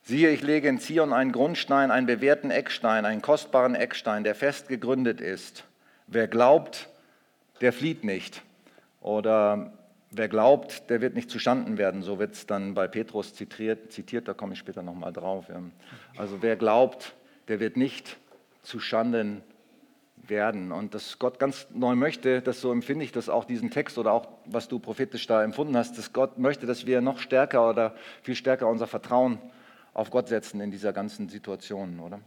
siehe, 0.08 0.30
ich 0.32 0.42
lege 0.42 0.70
in 0.70 0.80
Zion 0.80 1.12
einen 1.12 1.34
Grundstein, 1.34 1.92
einen 1.92 2.08
bewährten 2.08 2.50
Eckstein, 2.50 3.06
einen 3.06 3.22
kostbaren 3.22 3.76
Eckstein, 3.76 4.24
der 4.24 4.36
fest 4.36 4.70
gegründet 4.70 5.20
ist. 5.20 5.66
Wer 6.08 6.28
glaubt, 6.28 6.88
der 7.60 7.74
flieht 7.74 8.06
nicht. 8.06 8.42
Oder 9.02 9.74
wer 10.12 10.30
glaubt, 10.30 10.90
der 10.90 11.02
wird 11.02 11.14
nicht 11.14 11.30
zustanden 11.30 11.78
werden. 11.78 12.04
So 12.04 12.20
wird 12.20 12.36
es 12.36 12.46
dann 12.46 12.74
bei 12.74 12.88
Petrus 12.88 13.34
zitiert, 13.34 13.92
zitiert 13.92 14.30
da 14.30 14.34
komme 14.34 14.54
ich 14.54 14.60
später 14.60 14.82
nochmal 14.82 15.12
drauf. 15.12 15.46
Also 16.16 16.42
wer 16.42 16.56
glaubt, 16.56 17.14
der 17.50 17.60
wird 17.60 17.76
nicht 17.76 18.18
zustanden 18.64 19.44
werden. 20.16 20.72
Und 20.72 20.94
dass 20.94 21.20
Gott 21.20 21.38
ganz 21.38 21.68
neu 21.74 21.96
möchte, 21.96 22.42
das 22.42 22.62
so 22.62 22.72
empfinde 22.72 23.04
ich 23.04 23.12
das 23.12 23.28
auch 23.28 23.44
diesen 23.44 23.72
Text 23.72 23.98
oder 23.98 24.14
auch 24.14 24.30
was 24.46 24.70
du 24.70 24.80
prophetisch 24.80 25.28
da 25.28 25.44
empfunden 25.44 25.76
hast, 25.76 25.98
dass 25.98 26.14
Gott 26.14 26.38
möchte, 26.38 26.66
dass 26.66 26.86
wir 26.86 27.02
noch 27.02 27.20
stärker 27.20 27.70
oder 27.70 27.94
viel 28.24 28.36
stärker 28.36 28.68
unser 28.68 28.88
Vertrauen 28.88 29.40
auf 29.98 30.12
Gott 30.12 30.28
setzen 30.28 30.62
in 30.62 30.70
dieser 30.70 30.94
ganzen 30.94 31.28
Situation, 31.28 32.00
oder? 32.00 32.20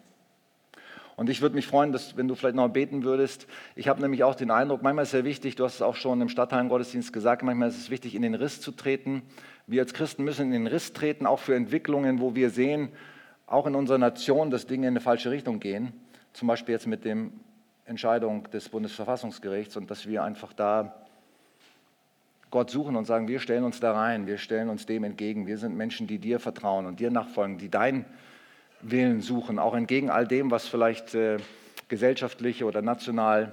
Und 1.15 1.31
ich 1.31 1.41
würde 1.41 1.55
mich 1.55 1.67
freuen, 1.67 1.93
dass, 1.93 2.17
wenn 2.17 2.27
du 2.27 2.35
vielleicht 2.35 2.57
noch 2.57 2.69
beten 2.69 3.05
würdest. 3.05 3.47
Ich 3.77 3.87
habe 3.87 4.00
nämlich 4.00 4.25
auch 4.25 4.35
den 4.35 4.50
Eindruck, 4.50 4.83
manchmal 4.83 5.05
ist 5.05 5.09
es 5.09 5.12
sehr 5.12 5.25
wichtig, 5.25 5.55
du 5.55 5.65
hast 5.65 5.77
es 5.77 5.83
auch 5.83 5.95
schon 5.95 6.21
im 6.21 6.29
Stadthallen-Gottesdienst 6.29 7.12
gesagt, 7.12 7.43
manchmal 7.43 7.69
ist 7.69 7.79
es 7.79 7.91
wichtig, 7.91 8.15
in 8.17 8.23
den 8.23 8.35
Riss 8.35 8.61
zu 8.61 8.73
treten. 8.73 9.23
Wir 9.69 9.83
als 9.83 9.95
Christen 9.95 10.25
müssen 10.25 10.47
in 10.47 10.53
den 10.53 10.67
Riss 10.67 10.95
treten, 10.95 11.27
auch 11.27 11.39
für 11.39 11.55
Entwicklungen, 11.55 12.21
wo 12.21 12.35
wir 12.35 12.50
sehen, 12.50 12.89
auch 13.47 13.67
in 13.67 13.77
unserer 13.77 13.99
Nation, 13.99 14.50
dass 14.50 14.67
Dinge 14.67 14.89
in 14.89 14.95
eine 14.95 15.00
falsche 15.00 15.31
Richtung 15.31 15.61
gehen. 15.61 15.93
Zum 16.33 16.49
Beispiel 16.49 16.73
jetzt 16.73 16.89
mit 16.89 17.05
dem 17.05 17.35
Entscheidung 17.85 18.50
des 18.50 18.69
Bundesverfassungsgerichts 18.69 19.77
und 19.77 19.91
dass 19.91 20.09
wir 20.09 20.25
einfach 20.25 20.53
da 20.53 21.07
Gott 22.50 22.71
suchen 22.71 22.97
und 22.97 23.04
sagen, 23.04 23.28
wir 23.28 23.38
stellen 23.38 23.64
uns 23.64 23.78
da 23.78 23.92
rein, 23.92 24.26
wir 24.26 24.38
stellen 24.38 24.69
uns 24.69 24.85
dem 24.85 25.04
entgegen. 25.04 25.47
Wir 25.47 25.57
sind 25.57 25.76
Menschen, 25.76 26.07
die 26.07 26.19
dir 26.19 26.40
vertrauen 26.40 26.87
und 26.87 26.99
dir 26.99 27.11
nachfolgen, 27.11 27.59
die 27.59 27.69
deinen 27.69 28.04
Willen 28.83 29.21
suchen, 29.21 29.59
auch 29.59 29.75
entgegen 29.75 30.11
all 30.11 30.26
dem, 30.26 30.50
was 30.50 30.66
vielleicht 30.66 31.14
äh, 31.14 31.37
gesellschaftlich 31.88 32.64
oder 32.64 32.83
national 32.83 33.52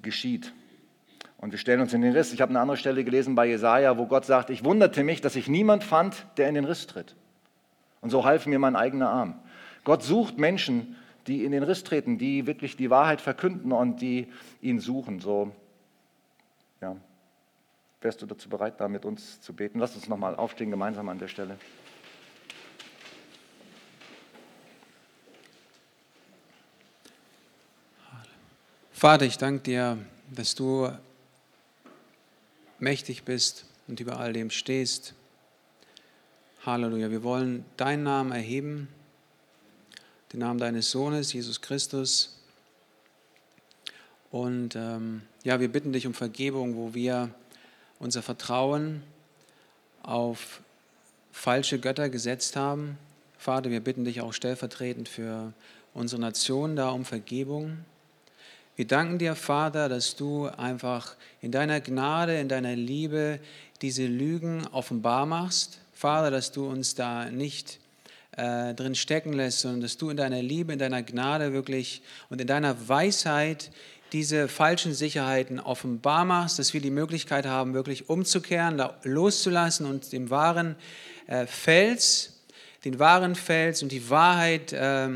geschieht. 0.00 0.54
Und 1.38 1.50
wir 1.50 1.58
stellen 1.58 1.80
uns 1.80 1.92
in 1.92 2.00
den 2.00 2.12
Riss. 2.12 2.32
Ich 2.32 2.40
habe 2.40 2.50
eine 2.50 2.60
andere 2.60 2.76
Stelle 2.76 3.04
gelesen 3.04 3.34
bei 3.34 3.46
Jesaja, 3.46 3.98
wo 3.98 4.06
Gott 4.06 4.24
sagt: 4.24 4.48
Ich 4.48 4.64
wunderte 4.64 5.04
mich, 5.04 5.20
dass 5.20 5.36
ich 5.36 5.48
niemand 5.48 5.84
fand, 5.84 6.26
der 6.38 6.48
in 6.48 6.54
den 6.54 6.64
Riss 6.64 6.86
tritt. 6.86 7.16
Und 8.00 8.10
so 8.10 8.24
half 8.24 8.46
mir 8.46 8.58
mein 8.58 8.76
eigener 8.76 9.10
Arm. 9.10 9.38
Gott 9.82 10.02
sucht 10.02 10.38
Menschen, 10.38 10.96
die 11.26 11.44
in 11.44 11.52
den 11.52 11.62
Riss 11.62 11.84
treten, 11.84 12.16
die 12.16 12.46
wirklich 12.46 12.76
die 12.76 12.90
Wahrheit 12.90 13.20
verkünden 13.20 13.72
und 13.72 14.00
die 14.00 14.28
ihn 14.62 14.78
suchen. 14.78 15.20
So, 15.20 15.52
ja. 16.80 16.96
Wärst 18.04 18.20
du 18.20 18.26
dazu 18.26 18.50
bereit, 18.50 18.78
da 18.80 18.86
mit 18.86 19.06
uns 19.06 19.40
zu 19.40 19.54
beten? 19.54 19.78
Lass 19.78 19.94
uns 19.94 20.08
nochmal 20.08 20.36
aufstehen, 20.36 20.70
gemeinsam 20.70 21.08
an 21.08 21.18
der 21.18 21.28
Stelle. 21.28 21.56
Vater, 28.92 29.24
ich 29.24 29.38
danke 29.38 29.62
dir, 29.62 29.98
dass 30.30 30.54
du 30.54 30.90
mächtig 32.78 33.22
bist 33.24 33.64
und 33.88 33.98
über 34.00 34.20
all 34.20 34.34
dem 34.34 34.50
stehst. 34.50 35.14
Halleluja. 36.66 37.10
Wir 37.10 37.22
wollen 37.22 37.64
deinen 37.78 38.02
Namen 38.02 38.32
erheben 38.32 38.88
den 40.34 40.40
Namen 40.40 40.58
deines 40.58 40.90
Sohnes, 40.90 41.32
Jesus 41.32 41.60
Christus. 41.60 42.36
Und 44.32 44.74
ähm, 44.74 45.22
ja, 45.44 45.60
wir 45.60 45.68
bitten 45.68 45.92
dich 45.92 46.08
um 46.08 46.12
Vergebung, 46.12 46.74
wo 46.74 46.92
wir 46.92 47.32
unser 48.04 48.20
Vertrauen 48.20 49.02
auf 50.02 50.60
falsche 51.32 51.78
Götter 51.78 52.10
gesetzt 52.10 52.54
haben. 52.54 52.98
Vater, 53.38 53.70
wir 53.70 53.80
bitten 53.80 54.04
dich 54.04 54.20
auch 54.20 54.34
stellvertretend 54.34 55.08
für 55.08 55.54
unsere 55.94 56.20
Nation 56.20 56.76
da 56.76 56.90
um 56.90 57.06
Vergebung. 57.06 57.78
Wir 58.76 58.86
danken 58.86 59.18
dir, 59.18 59.34
Vater, 59.34 59.88
dass 59.88 60.16
du 60.16 60.48
einfach 60.48 61.16
in 61.40 61.50
deiner 61.50 61.80
Gnade, 61.80 62.38
in 62.38 62.48
deiner 62.50 62.76
Liebe 62.76 63.40
diese 63.80 64.06
Lügen 64.06 64.66
offenbar 64.66 65.24
machst. 65.24 65.78
Vater, 65.94 66.30
dass 66.30 66.52
du 66.52 66.68
uns 66.68 66.94
da 66.94 67.30
nicht 67.30 67.78
äh, 68.36 68.74
drin 68.74 68.94
stecken 68.94 69.32
lässt, 69.32 69.60
sondern 69.60 69.80
dass 69.80 69.96
du 69.96 70.10
in 70.10 70.18
deiner 70.18 70.42
Liebe, 70.42 70.74
in 70.74 70.78
deiner 70.78 71.02
Gnade 71.02 71.54
wirklich 71.54 72.02
und 72.28 72.40
in 72.40 72.46
deiner 72.46 72.86
Weisheit 72.86 73.70
diese 74.12 74.48
falschen 74.48 74.94
Sicherheiten 74.94 75.58
offenbar 75.58 76.24
machst, 76.24 76.58
dass 76.58 76.72
wir 76.72 76.80
die 76.80 76.90
Möglichkeit 76.90 77.46
haben, 77.46 77.74
wirklich 77.74 78.08
umzukehren, 78.08 78.80
loszulassen 79.02 79.86
und 79.86 80.12
dem 80.12 80.30
wahren 80.30 80.76
äh, 81.26 81.46
Fels, 81.46 82.40
den 82.84 82.98
wahren 82.98 83.34
Fels 83.34 83.82
und 83.82 83.90
die 83.90 84.10
Wahrheit 84.10 84.72
äh, 84.72 85.08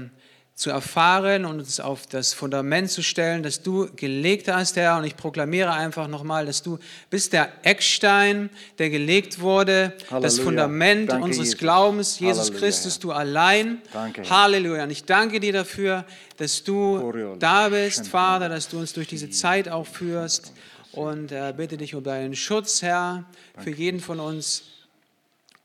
zu 0.58 0.70
erfahren 0.70 1.44
und 1.44 1.60
uns 1.60 1.78
auf 1.78 2.08
das 2.08 2.34
Fundament 2.34 2.90
zu 2.90 3.00
stellen, 3.00 3.44
das 3.44 3.62
du 3.62 3.88
gelegt 3.94 4.48
hast, 4.48 4.74
Herr. 4.74 4.96
Und 4.98 5.04
ich 5.04 5.16
proklamiere 5.16 5.72
einfach 5.72 6.08
nochmal, 6.08 6.46
dass 6.46 6.64
du 6.64 6.80
bist 7.10 7.32
der 7.32 7.52
Eckstein, 7.62 8.50
der 8.78 8.90
gelegt 8.90 9.38
wurde, 9.38 9.92
Halleluja. 10.10 10.20
das 10.20 10.40
Fundament 10.40 11.10
Danke, 11.10 11.24
unseres 11.26 11.46
Jesus. 11.50 11.60
Glaubens, 11.60 12.18
Jesus 12.18 12.46
Halleluja, 12.46 12.60
Christus, 12.60 12.94
Herr. 12.94 13.00
du 13.02 13.12
allein. 13.12 13.82
Danke. 13.92 14.28
Halleluja. 14.28 14.82
Und 14.82 14.90
ich 14.90 15.04
danke 15.04 15.38
dir 15.38 15.52
dafür, 15.52 16.04
dass 16.38 16.64
du 16.64 16.98
Oriol. 16.98 17.38
da 17.38 17.68
bist. 17.68 18.08
Vater, 18.08 18.48
dass 18.48 18.68
du 18.68 18.80
uns 18.80 18.92
durch 18.92 19.06
diese 19.06 19.30
Zeit 19.30 19.68
auch 19.68 19.86
führst. 19.86 20.52
Und 20.90 21.30
äh, 21.30 21.54
bitte 21.56 21.76
dich 21.76 21.94
um 21.94 22.02
deinen 22.02 22.34
Schutz, 22.34 22.82
Herr, 22.82 23.26
für 23.58 23.70
jeden 23.70 24.00
von 24.00 24.18
uns. 24.18 24.64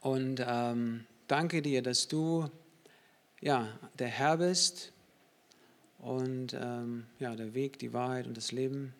Und 0.02 0.40
ähm, 0.48 1.06
danke 1.28 1.64
dir, 1.64 1.82
dass 1.82 2.08
du 2.08 2.48
ja, 3.44 3.68
der 4.00 4.08
Herr 4.08 4.38
bist 4.38 4.94
und 6.00 6.54
ähm, 6.54 7.06
ja, 7.20 7.36
der 7.36 7.54
Weg, 7.54 7.78
die 7.78 7.92
Wahrheit 7.92 8.26
und 8.26 8.38
das 8.38 8.54
Leben. 8.54 8.94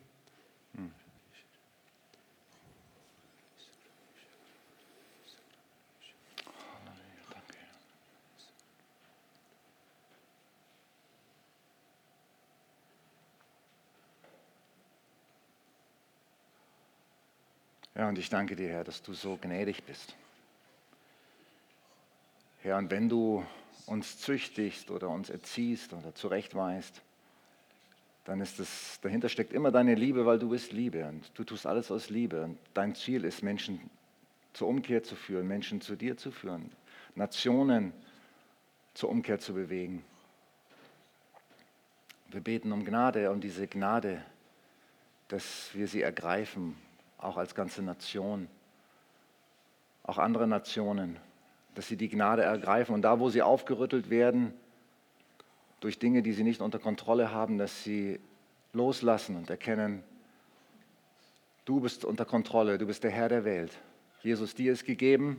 Ja, 17.94 18.08
und 18.08 18.18
ich 18.18 18.28
danke 18.28 18.56
dir, 18.56 18.68
Herr, 18.68 18.84
dass 18.84 19.02
du 19.02 19.14
so 19.14 19.38
gnädig 19.40 19.84
bist. 19.84 20.16
Herr, 22.64 22.78
und 22.78 22.90
wenn 22.90 23.10
du 23.10 23.44
uns 23.84 24.18
züchtigst 24.20 24.90
oder 24.90 25.10
uns 25.10 25.28
erziehst 25.28 25.92
oder 25.92 26.14
zurechtweist, 26.14 27.02
dann 28.24 28.40
ist 28.40 28.58
es, 28.58 28.98
dahinter 29.02 29.28
steckt 29.28 29.52
immer 29.52 29.70
deine 29.70 29.94
Liebe, 29.94 30.24
weil 30.24 30.38
du 30.38 30.48
bist 30.48 30.72
Liebe 30.72 31.04
und 31.06 31.30
du 31.34 31.44
tust 31.44 31.66
alles 31.66 31.90
aus 31.90 32.08
Liebe. 32.08 32.42
Und 32.42 32.58
dein 32.72 32.94
Ziel 32.94 33.24
ist, 33.24 33.42
Menschen 33.42 33.90
zur 34.54 34.68
Umkehr 34.68 35.02
zu 35.02 35.14
führen, 35.14 35.46
Menschen 35.46 35.82
zu 35.82 35.94
dir 35.94 36.16
zu 36.16 36.30
führen, 36.30 36.72
Nationen 37.14 37.92
zur 38.94 39.10
Umkehr 39.10 39.38
zu 39.38 39.52
bewegen. 39.52 40.02
Wir 42.28 42.40
beten 42.40 42.72
um 42.72 42.86
Gnade, 42.86 43.30
um 43.30 43.42
diese 43.42 43.66
Gnade, 43.66 44.24
dass 45.28 45.68
wir 45.74 45.86
sie 45.86 46.00
ergreifen, 46.00 46.78
auch 47.18 47.36
als 47.36 47.54
ganze 47.54 47.82
Nation, 47.82 48.48
auch 50.02 50.16
andere 50.16 50.46
Nationen, 50.46 51.20
dass 51.74 51.88
sie 51.88 51.96
die 51.96 52.08
Gnade 52.08 52.42
ergreifen 52.42 52.94
und 52.94 53.02
da, 53.02 53.20
wo 53.20 53.28
sie 53.30 53.42
aufgerüttelt 53.42 54.10
werden 54.10 54.52
durch 55.80 55.98
Dinge, 55.98 56.22
die 56.22 56.32
sie 56.32 56.44
nicht 56.44 56.60
unter 56.60 56.78
Kontrolle 56.78 57.30
haben, 57.30 57.58
dass 57.58 57.84
sie 57.84 58.20
loslassen 58.72 59.36
und 59.36 59.50
erkennen, 59.50 60.02
du 61.64 61.80
bist 61.80 62.04
unter 62.04 62.24
Kontrolle, 62.24 62.78
du 62.78 62.86
bist 62.86 63.04
der 63.04 63.10
Herr 63.10 63.28
der 63.28 63.44
Welt. 63.44 63.78
Jesus, 64.22 64.54
dir 64.54 64.72
ist 64.72 64.84
gegeben 64.84 65.38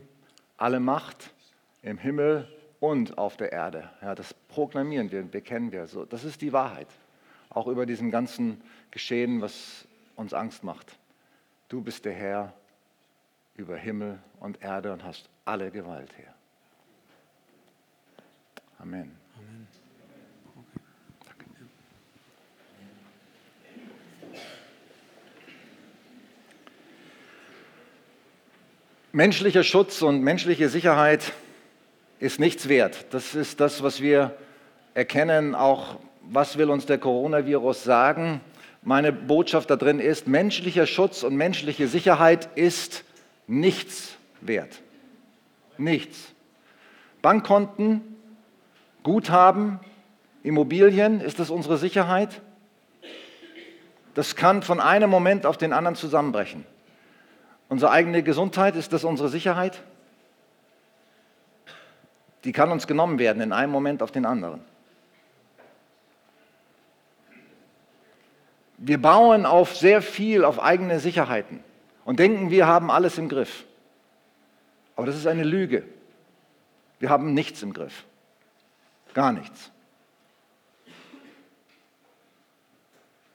alle 0.56 0.80
Macht 0.80 1.34
im 1.82 1.98
Himmel 1.98 2.48
und 2.80 3.18
auf 3.18 3.36
der 3.36 3.52
Erde. 3.52 3.90
Ja, 4.02 4.14
das 4.14 4.34
proklamieren 4.48 5.10
wir, 5.10 5.22
bekennen 5.22 5.72
wir. 5.72 5.86
So, 5.86 6.04
das 6.04 6.24
ist 6.24 6.40
die 6.40 6.52
Wahrheit. 6.52 6.88
Auch 7.50 7.66
über 7.66 7.86
diesem 7.86 8.10
ganzen 8.10 8.60
Geschehen, 8.90 9.40
was 9.40 9.86
uns 10.14 10.34
Angst 10.34 10.64
macht. 10.64 10.98
Du 11.68 11.80
bist 11.80 12.04
der 12.04 12.12
Herr 12.12 12.54
über 13.56 13.76
Himmel 13.76 14.18
und 14.40 14.62
Erde 14.62 14.92
und 14.92 15.04
hast 15.04 15.28
alle 15.44 15.70
Gewalt, 15.70 16.10
Herr. 16.16 16.34
Amen. 18.78 19.16
Menschlicher 29.12 29.64
Schutz 29.64 30.02
und 30.02 30.20
menschliche 30.20 30.68
Sicherheit 30.68 31.32
ist 32.18 32.38
nichts 32.38 32.68
wert. 32.68 33.06
Das 33.14 33.34
ist 33.34 33.60
das, 33.60 33.82
was 33.82 34.02
wir 34.02 34.36
erkennen. 34.92 35.54
Auch 35.54 35.98
was 36.20 36.58
will 36.58 36.68
uns 36.68 36.84
der 36.84 36.98
Coronavirus 36.98 37.82
sagen? 37.82 38.42
Meine 38.82 39.12
Botschaft 39.12 39.70
da 39.70 39.76
drin 39.76 40.00
ist, 40.00 40.28
menschlicher 40.28 40.86
Schutz 40.86 41.22
und 41.22 41.34
menschliche 41.34 41.88
Sicherheit 41.88 42.50
ist 42.56 43.04
nichts 43.46 44.16
wert. 44.40 44.80
Nichts. 45.78 46.32
Bankkonten, 47.22 48.16
Guthaben, 49.02 49.80
Immobilien, 50.42 51.20
ist 51.20 51.38
das 51.38 51.50
unsere 51.50 51.76
Sicherheit? 51.76 52.40
Das 54.14 54.36
kann 54.36 54.62
von 54.62 54.80
einem 54.80 55.10
Moment 55.10 55.44
auf 55.44 55.58
den 55.58 55.72
anderen 55.72 55.96
zusammenbrechen. 55.96 56.64
Unsere 57.68 57.90
eigene 57.90 58.22
Gesundheit, 58.22 58.76
ist 58.76 58.92
das 58.92 59.04
unsere 59.04 59.28
Sicherheit? 59.28 59.82
Die 62.44 62.52
kann 62.52 62.70
uns 62.70 62.86
genommen 62.86 63.18
werden 63.18 63.42
in 63.42 63.52
einem 63.52 63.72
Moment 63.72 64.02
auf 64.02 64.12
den 64.12 64.24
anderen. 64.24 64.60
Wir 68.78 69.00
bauen 69.00 69.46
auf 69.46 69.76
sehr 69.76 70.00
viel, 70.00 70.44
auf 70.44 70.62
eigene 70.62 71.00
Sicherheiten 71.00 71.64
und 72.06 72.20
denken, 72.20 72.50
wir 72.50 72.66
haben 72.66 72.90
alles 72.90 73.18
im 73.18 73.28
Griff. 73.28 73.64
Aber 74.94 75.06
das 75.06 75.16
ist 75.16 75.26
eine 75.26 75.42
Lüge. 75.42 75.82
Wir 77.00 77.10
haben 77.10 77.34
nichts 77.34 77.62
im 77.62 77.74
Griff. 77.74 78.04
Gar 79.12 79.32
nichts. 79.32 79.70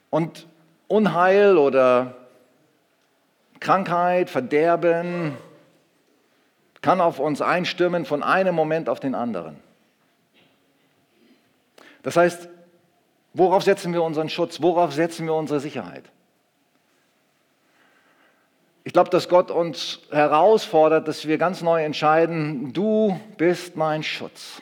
Und 0.09 0.47
Unheil 0.87 1.57
oder 1.57 2.15
Krankheit, 3.59 4.29
Verderben 4.29 5.37
kann 6.81 7.01
auf 7.01 7.19
uns 7.19 7.41
einstürmen 7.41 8.05
von 8.05 8.23
einem 8.23 8.55
Moment 8.55 8.89
auf 8.89 8.99
den 8.99 9.15
anderen. 9.15 9.57
Das 12.03 12.15
heißt, 12.15 12.47
worauf 13.33 13.63
setzen 13.63 13.93
wir 13.93 14.01
unseren 14.01 14.29
Schutz? 14.29 14.61
Worauf 14.61 14.93
setzen 14.93 15.25
wir 15.25 15.35
unsere 15.35 15.59
Sicherheit? 15.59 16.09
Ich 18.83 18.93
glaube, 18.93 19.11
dass 19.11 19.29
Gott 19.29 19.51
uns 19.51 19.99
herausfordert, 20.09 21.07
dass 21.07 21.27
wir 21.27 21.37
ganz 21.37 21.61
neu 21.61 21.83
entscheiden, 21.83 22.73
du 22.73 23.19
bist 23.37 23.75
mein 23.75 24.01
Schutz, 24.01 24.61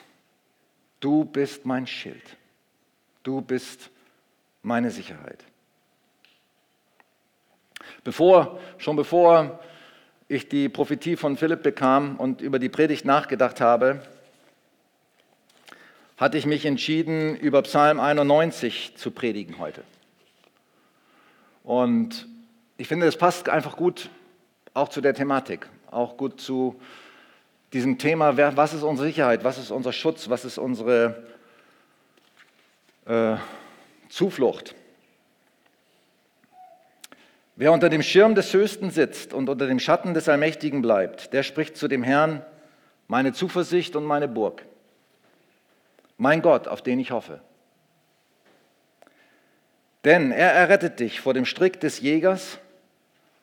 du 1.00 1.24
bist 1.24 1.64
mein 1.64 1.86
Schild, 1.86 2.36
du 3.22 3.40
bist 3.40 3.90
meine 4.62 4.90
Sicherheit. 4.90 5.42
Bevor, 8.04 8.60
schon 8.76 8.96
bevor 8.96 9.58
ich 10.28 10.48
die 10.48 10.68
Prophetie 10.68 11.16
von 11.16 11.38
Philipp 11.38 11.62
bekam 11.62 12.16
und 12.16 12.42
über 12.42 12.58
die 12.58 12.68
Predigt 12.68 13.06
nachgedacht 13.06 13.60
habe, 13.60 14.02
hatte 16.18 16.36
ich 16.36 16.44
mich 16.44 16.66
entschieden, 16.66 17.34
über 17.36 17.62
Psalm 17.62 17.98
91 17.98 18.92
zu 18.96 19.10
predigen 19.10 19.58
heute. 19.58 19.82
Und 21.64 22.28
ich 22.80 22.88
finde, 22.88 23.06
es 23.06 23.18
passt 23.18 23.50
einfach 23.50 23.76
gut 23.76 24.08
auch 24.72 24.88
zu 24.88 25.02
der 25.02 25.12
Thematik, 25.12 25.68
auch 25.90 26.16
gut 26.16 26.40
zu 26.40 26.80
diesem 27.74 27.98
Thema, 27.98 28.38
wer- 28.38 28.56
was 28.56 28.72
ist 28.72 28.82
unsere 28.82 29.06
Sicherheit, 29.06 29.44
was 29.44 29.58
ist 29.58 29.70
unser 29.70 29.92
Schutz, 29.92 30.30
was 30.30 30.46
ist 30.46 30.56
unsere 30.56 31.22
äh, 33.04 33.36
Zuflucht. 34.08 34.74
Wer 37.54 37.70
unter 37.72 37.90
dem 37.90 38.02
Schirm 38.02 38.34
des 38.34 38.50
Höchsten 38.54 38.90
sitzt 38.90 39.34
und 39.34 39.50
unter 39.50 39.66
dem 39.66 39.78
Schatten 39.78 40.14
des 40.14 40.26
Allmächtigen 40.26 40.80
bleibt, 40.80 41.34
der 41.34 41.42
spricht 41.42 41.76
zu 41.76 41.86
dem 41.86 42.02
Herrn, 42.02 42.42
meine 43.08 43.34
Zuversicht 43.34 43.94
und 43.94 44.04
meine 44.04 44.26
Burg, 44.26 44.64
mein 46.16 46.40
Gott, 46.40 46.66
auf 46.66 46.80
den 46.80 46.98
ich 46.98 47.10
hoffe. 47.10 47.42
Denn 50.06 50.32
er 50.32 50.52
errettet 50.52 50.98
dich 50.98 51.20
vor 51.20 51.34
dem 51.34 51.44
Strick 51.44 51.78
des 51.78 52.00
Jägers 52.00 52.58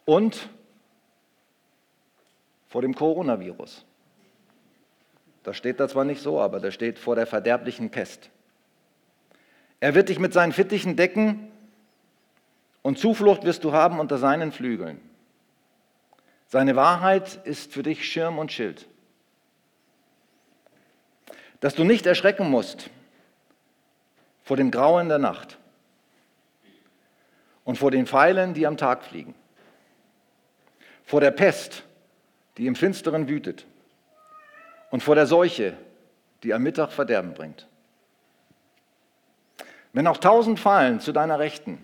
und 0.08 0.50
vor 2.70 2.82
dem 2.82 2.96
Coronavirus. 2.96 3.86
Das 5.44 5.58
steht 5.58 5.80
da 5.82 5.88
zwar 5.90 6.06
nicht 6.06 6.22
so, 6.22 6.40
aber 6.40 6.62
da 6.62 6.72
steht 6.72 6.98
vor 6.98 7.16
der 7.16 7.28
verderblichen 7.28 7.90
Pest. 7.90 8.30
Er 9.82 9.96
wird 9.96 10.08
dich 10.08 10.18
mit 10.18 10.32
seinen 10.32 10.54
Fittichen 10.54 10.96
decken 10.96 11.52
und 12.82 12.98
Zuflucht 12.98 13.44
wirst 13.44 13.66
du 13.66 13.74
haben 13.74 14.00
unter 14.00 14.18
seinen 14.18 14.54
Flügeln. 14.54 15.02
Seine 16.48 16.78
Wahrheit 16.78 17.36
ist 17.44 17.74
für 17.74 17.84
dich 17.84 18.10
Schirm 18.10 18.40
und 18.40 18.52
Schild. 18.52 18.88
Dass 21.60 21.76
du 21.76 21.84
nicht 21.84 22.06
erschrecken 22.06 22.50
musst 22.50 22.90
vor 24.44 24.56
dem 24.56 24.72
Grauen 24.72 25.10
der 25.10 25.20
Nacht 25.20 25.58
und 27.66 27.78
vor 27.78 27.92
den 27.92 28.08
Pfeilen, 28.08 28.54
die 28.54 28.66
am 28.66 28.78
Tag 28.78 29.04
fliegen, 29.04 29.36
vor 31.08 31.22
der 31.22 31.32
Pest, 31.32 31.84
die 32.58 32.68
im 32.68 32.76
Finsteren 32.76 33.30
wütet 33.30 33.66
und 34.92 35.02
vor 35.02 35.16
der 35.16 35.26
Seuche, 35.26 35.78
die 36.44 36.54
am 36.54 36.62
Mittag 36.62 36.92
Verderben 36.92 37.34
bringt. 37.34 37.66
Wenn 39.94 40.06
auch 40.06 40.18
tausend 40.18 40.60
fallen 40.60 41.00
zu 41.00 41.14
deiner 41.14 41.40
Rechten 41.40 41.82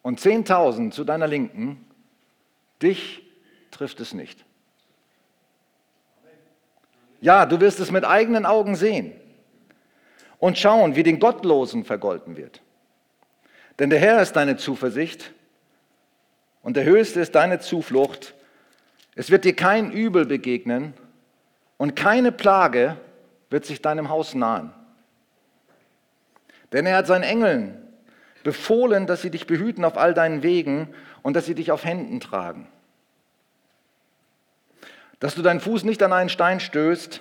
und 0.00 0.18
zehntausend 0.18 0.94
zu 0.94 1.04
deiner 1.04 1.28
Linken, 1.28 1.84
dich 2.82 3.22
trifft 3.70 4.00
es 4.00 4.14
nicht. 4.14 4.44
Ja, 7.20 7.44
du 7.44 7.60
wirst 7.60 7.80
es 7.80 7.90
mit 7.90 8.04
eigenen 8.04 8.46
Augen 8.46 8.76
sehen 8.76 9.12
und 10.38 10.58
schauen, 10.58 10.96
wie 10.96 11.02
den 11.02 11.20
Gottlosen 11.20 11.84
vergolten 11.84 12.36
wird. 12.38 12.62
Denn 13.78 13.90
der 13.90 14.00
Herr 14.00 14.22
ist 14.22 14.32
deine 14.32 14.56
Zuversicht 14.56 15.32
und 16.62 16.76
der 16.76 16.84
Höchste 16.84 17.20
ist 17.20 17.34
deine 17.34 17.58
Zuflucht. 17.58 18.34
Es 19.14 19.30
wird 19.30 19.44
dir 19.44 19.54
kein 19.54 19.92
Übel 19.92 20.24
begegnen 20.24 20.94
und 21.76 21.96
keine 21.96 22.32
Plage 22.32 22.96
wird 23.50 23.66
sich 23.66 23.82
deinem 23.82 24.08
Haus 24.08 24.34
nahen. 24.34 24.72
Denn 26.72 26.86
er 26.86 26.96
hat 26.96 27.06
seinen 27.06 27.24
Engeln 27.24 27.76
befohlen, 28.42 29.06
dass 29.06 29.22
sie 29.22 29.30
dich 29.30 29.46
behüten 29.46 29.84
auf 29.84 29.98
all 29.98 30.14
deinen 30.14 30.42
Wegen 30.42 30.94
und 31.22 31.34
dass 31.34 31.46
sie 31.46 31.54
dich 31.54 31.70
auf 31.70 31.84
Händen 31.84 32.20
tragen. 32.20 32.66
Dass 35.20 35.34
du 35.34 35.42
deinen 35.42 35.60
Fuß 35.60 35.84
nicht 35.84 36.02
an 36.02 36.12
einen 36.12 36.30
Stein 36.30 36.58
stößt 36.58 37.20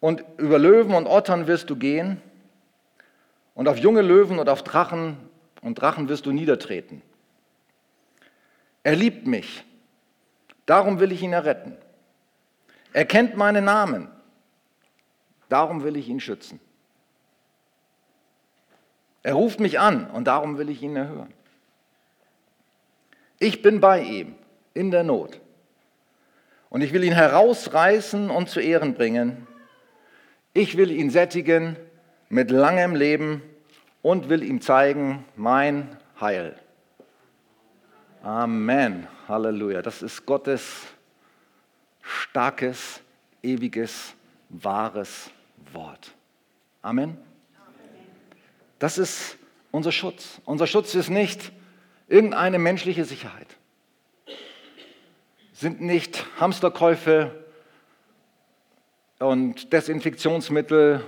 und 0.00 0.24
über 0.38 0.58
Löwen 0.58 0.94
und 0.94 1.06
Ottern 1.06 1.46
wirst 1.46 1.70
du 1.70 1.76
gehen 1.76 2.20
und 3.54 3.68
auf 3.68 3.78
junge 3.78 4.02
Löwen 4.02 4.38
und 4.38 4.48
auf 4.48 4.62
Drachen 4.62 5.16
und 5.60 5.80
Drachen 5.80 6.08
wirst 6.08 6.26
du 6.26 6.32
niedertreten. 6.32 7.02
Er 8.86 8.94
liebt 8.94 9.26
mich, 9.26 9.64
darum 10.64 11.00
will 11.00 11.10
ich 11.10 11.20
ihn 11.20 11.32
erretten. 11.32 11.76
Er 12.92 13.04
kennt 13.04 13.36
meinen 13.36 13.64
Namen, 13.64 14.06
darum 15.48 15.82
will 15.82 15.96
ich 15.96 16.08
ihn 16.08 16.20
schützen. 16.20 16.60
Er 19.24 19.34
ruft 19.34 19.58
mich 19.58 19.80
an 19.80 20.08
und 20.10 20.28
darum 20.28 20.56
will 20.56 20.70
ich 20.70 20.84
ihn 20.84 20.94
erhören. 20.94 21.34
Ich 23.40 23.60
bin 23.60 23.80
bei 23.80 24.02
ihm 24.02 24.36
in 24.72 24.92
der 24.92 25.02
Not 25.02 25.40
und 26.70 26.80
ich 26.80 26.92
will 26.92 27.02
ihn 27.02 27.12
herausreißen 27.12 28.30
und 28.30 28.48
zu 28.48 28.60
Ehren 28.60 28.94
bringen. 28.94 29.48
Ich 30.54 30.76
will 30.76 30.92
ihn 30.92 31.10
sättigen 31.10 31.74
mit 32.28 32.52
langem 32.52 32.94
Leben 32.94 33.42
und 34.02 34.28
will 34.28 34.44
ihm 34.44 34.60
zeigen 34.60 35.24
mein 35.34 35.96
Heil. 36.20 36.56
Amen. 38.22 39.06
Halleluja. 39.28 39.82
Das 39.82 40.02
ist 40.02 40.24
Gottes 40.26 40.82
starkes, 42.00 43.00
ewiges, 43.42 44.14
wahres 44.48 45.30
Wort. 45.72 46.12
Amen. 46.82 47.16
Das 48.78 48.98
ist 48.98 49.36
unser 49.70 49.92
Schutz. 49.92 50.40
Unser 50.44 50.66
Schutz 50.66 50.94
ist 50.94 51.08
nicht 51.08 51.52
irgendeine 52.08 52.58
menschliche 52.58 53.04
Sicherheit. 53.04 53.56
Sind 55.52 55.80
nicht 55.80 56.26
Hamsterkäufe 56.38 57.44
und 59.18 59.72
Desinfektionsmittel 59.72 61.04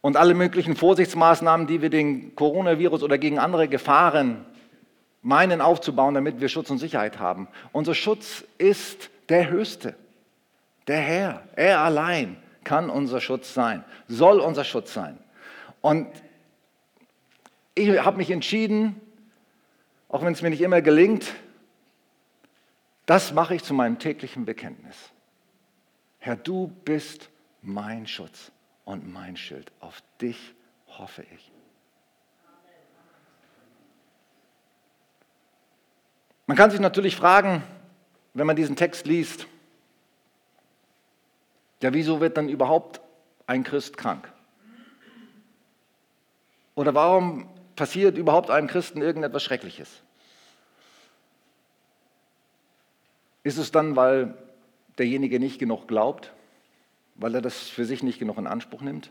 und 0.00 0.16
alle 0.16 0.34
möglichen 0.34 0.76
Vorsichtsmaßnahmen, 0.76 1.66
die 1.66 1.80
wir 1.82 1.90
den 1.90 2.34
Coronavirus 2.34 3.02
oder 3.02 3.18
gegen 3.18 3.38
andere 3.38 3.68
Gefahren 3.68 4.44
meinen 5.22 5.60
aufzubauen, 5.60 6.14
damit 6.14 6.40
wir 6.40 6.48
Schutz 6.48 6.70
und 6.70 6.78
Sicherheit 6.78 7.18
haben. 7.18 7.48
Unser 7.72 7.94
Schutz 7.94 8.44
ist 8.58 9.10
der 9.28 9.50
Höchste, 9.50 9.96
der 10.86 11.00
Herr. 11.00 11.42
Er 11.56 11.80
allein 11.80 12.36
kann 12.64 12.90
unser 12.90 13.20
Schutz 13.20 13.54
sein, 13.54 13.84
soll 14.08 14.40
unser 14.40 14.64
Schutz 14.64 14.92
sein. 14.92 15.18
Und 15.80 16.08
ich 17.74 17.88
habe 18.04 18.16
mich 18.16 18.30
entschieden, 18.30 19.00
auch 20.08 20.24
wenn 20.24 20.32
es 20.32 20.42
mir 20.42 20.50
nicht 20.50 20.62
immer 20.62 20.82
gelingt, 20.82 21.34
das 23.04 23.32
mache 23.32 23.54
ich 23.54 23.62
zu 23.62 23.74
meinem 23.74 23.98
täglichen 23.98 24.44
Bekenntnis. 24.44 24.96
Herr, 26.18 26.36
du 26.36 26.68
bist 26.84 27.30
mein 27.62 28.06
Schutz 28.06 28.50
und 28.84 29.12
mein 29.12 29.36
Schild. 29.36 29.70
Auf 29.80 30.02
dich 30.20 30.54
hoffe 30.88 31.24
ich. 31.34 31.52
Man 36.46 36.56
kann 36.56 36.70
sich 36.70 36.80
natürlich 36.80 37.16
fragen, 37.16 37.62
wenn 38.34 38.46
man 38.46 38.56
diesen 38.56 38.76
Text 38.76 39.06
liest, 39.06 39.46
ja, 41.82 41.92
wieso 41.92 42.20
wird 42.20 42.36
dann 42.36 42.48
überhaupt 42.48 43.00
ein 43.46 43.64
Christ 43.64 43.96
krank? 43.96 44.32
Oder 46.74 46.94
warum 46.94 47.48
passiert 47.74 48.16
überhaupt 48.16 48.50
einem 48.50 48.68
Christen 48.68 49.02
irgendetwas 49.02 49.42
Schreckliches? 49.42 50.02
Ist 53.42 53.58
es 53.58 53.70
dann, 53.70 53.96
weil 53.96 54.34
derjenige 54.98 55.38
nicht 55.38 55.58
genug 55.58 55.86
glaubt, 55.86 56.32
weil 57.14 57.34
er 57.34 57.42
das 57.42 57.68
für 57.68 57.84
sich 57.84 58.02
nicht 58.02 58.18
genug 58.18 58.38
in 58.38 58.46
Anspruch 58.46 58.80
nimmt? 58.80 59.10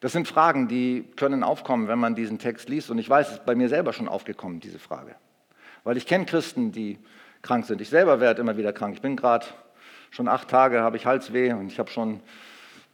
Das 0.00 0.12
sind 0.12 0.28
Fragen, 0.28 0.68
die 0.68 1.04
können 1.16 1.42
aufkommen, 1.42 1.88
wenn 1.88 1.98
man 1.98 2.14
diesen 2.14 2.38
Text 2.38 2.68
liest. 2.68 2.90
Und 2.90 2.98
ich 2.98 3.08
weiß, 3.08 3.28
es 3.28 3.32
ist 3.34 3.46
bei 3.46 3.54
mir 3.54 3.68
selber 3.68 3.92
schon 3.92 4.08
aufgekommen, 4.08 4.60
diese 4.60 4.78
Frage. 4.78 5.14
Weil 5.84 5.96
ich 5.96 6.06
kenne 6.06 6.26
Christen, 6.26 6.72
die 6.72 6.98
krank 7.42 7.66
sind. 7.66 7.80
Ich 7.80 7.88
selber 7.88 8.20
werde 8.20 8.40
immer 8.40 8.56
wieder 8.56 8.72
krank. 8.72 8.94
Ich 8.94 9.02
bin 9.02 9.16
gerade 9.16 9.46
schon 10.10 10.28
acht 10.28 10.48
Tage, 10.48 10.82
habe 10.82 10.96
ich 10.96 11.06
Halsweh 11.06 11.52
und 11.52 11.68
ich 11.68 11.78
habe 11.78 11.90
schon 11.90 12.20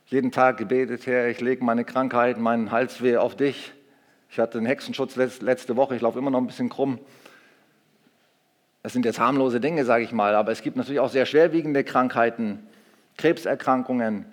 jeden 0.06 0.30
Tag 0.30 0.56
gebetet, 0.56 1.06
Herr, 1.06 1.28
ich 1.28 1.40
lege 1.40 1.64
meine 1.64 1.84
Krankheit, 1.84 2.38
meinen 2.38 2.70
Halsweh 2.70 3.16
auf 3.16 3.36
dich. 3.36 3.72
Ich 4.30 4.38
hatte 4.38 4.58
einen 4.58 4.66
Hexenschutz 4.66 5.16
letzte 5.16 5.76
Woche, 5.76 5.96
ich 5.96 6.02
laufe 6.02 6.18
immer 6.18 6.30
noch 6.30 6.38
ein 6.38 6.46
bisschen 6.46 6.68
krumm. 6.68 7.00
Das 8.82 8.92
sind 8.92 9.04
jetzt 9.04 9.18
harmlose 9.18 9.60
Dinge, 9.60 9.84
sage 9.84 10.04
ich 10.04 10.12
mal, 10.12 10.36
aber 10.36 10.52
es 10.52 10.62
gibt 10.62 10.76
natürlich 10.76 11.00
auch 11.00 11.10
sehr 11.10 11.26
schwerwiegende 11.26 11.82
Krankheiten, 11.82 12.64
Krebserkrankungen. 13.16 14.26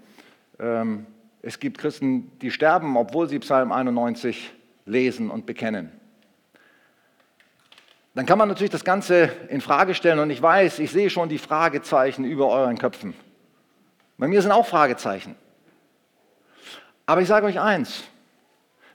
Ähm, 0.59 1.07
es 1.41 1.59
gibt 1.59 1.79
Christen, 1.79 2.31
die 2.39 2.51
sterben, 2.51 2.95
obwohl 2.95 3.27
sie 3.27 3.39
Psalm 3.39 3.71
91 3.71 4.53
lesen 4.85 5.31
und 5.31 5.47
bekennen. 5.47 5.91
Dann 8.15 8.25
kann 8.25 8.37
man 8.37 8.47
natürlich 8.47 8.71
das 8.71 8.83
Ganze 8.83 9.31
in 9.49 9.59
Frage 9.59 9.95
stellen 9.95 10.19
und 10.19 10.29
ich 10.29 10.41
weiß, 10.41 10.79
ich 10.79 10.91
sehe 10.91 11.09
schon 11.09 11.29
die 11.29 11.39
Fragezeichen 11.39 12.25
über 12.25 12.47
euren 12.47 12.77
Köpfen. 12.77 13.15
Bei 14.17 14.27
mir 14.27 14.41
sind 14.41 14.51
auch 14.51 14.67
Fragezeichen. 14.67 15.35
Aber 17.05 17.21
ich 17.21 17.27
sage 17.27 17.47
euch 17.47 17.59
eins, 17.59 18.03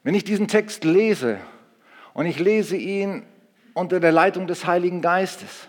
wenn 0.05 0.15
ich 0.15 0.25
diesen 0.25 0.47
Text 0.47 0.85
lese 0.85 1.39
und 2.15 2.27
ich 2.27 2.39
lese 2.39 2.77
ihn 2.77 3.27
unter 3.75 3.99
der 4.01 4.13
Leitung 4.13 4.47
des 4.47 4.67
Heiligen 4.67 5.03
Geistes 5.03 5.69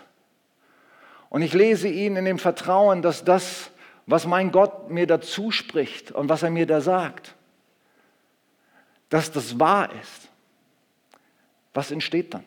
und 1.28 1.42
ich 1.42 1.52
lese 1.52 1.88
ihn 1.88 2.16
in 2.16 2.24
dem 2.24 2.38
Vertrauen, 2.38 3.02
dass 3.02 3.24
das, 3.24 3.70
was 4.06 4.26
mein 4.26 4.52
Gott 4.52 4.90
mir 4.90 5.06
dazu 5.06 5.50
spricht 5.50 6.12
und 6.12 6.28
was 6.28 6.42
er 6.44 6.50
mir 6.50 6.66
da 6.66 6.80
sagt, 6.80 7.34
dass 9.08 9.32
das 9.32 9.58
wahr 9.58 9.90
ist, 10.00 10.28
was 11.74 11.90
entsteht 11.90 12.32
dann? 12.32 12.44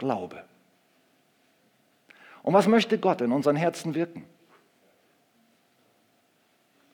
Glaube. 0.00 0.42
Und 2.42 2.54
was 2.54 2.66
möchte 2.66 2.96
Gott 2.98 3.20
in 3.20 3.32
unseren 3.32 3.54
Herzen 3.54 3.94
wirken? 3.94 4.24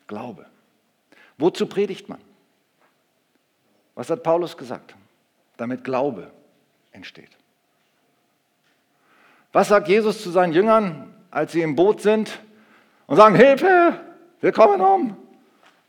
Glaube. 0.07 0.45
Wozu 1.37 1.67
predigt 1.67 2.09
man? 2.09 2.19
Was 3.95 4.09
hat 4.09 4.23
Paulus 4.23 4.57
gesagt? 4.57 4.93
Damit 5.55 5.85
Glaube 5.85 6.31
entsteht. 6.91 7.31
Was 9.53 9.69
sagt 9.69 9.87
Jesus 9.87 10.21
zu 10.21 10.29
seinen 10.29 10.51
Jüngern, 10.51 11.15
als 11.31 11.53
sie 11.53 11.61
im 11.61 11.77
Boot 11.77 12.01
sind 12.01 12.41
und 13.05 13.15
sagen, 13.15 13.35
Hilfe, 13.35 14.01
wir 14.41 14.51
kommen 14.51 14.81
um, 14.81 15.15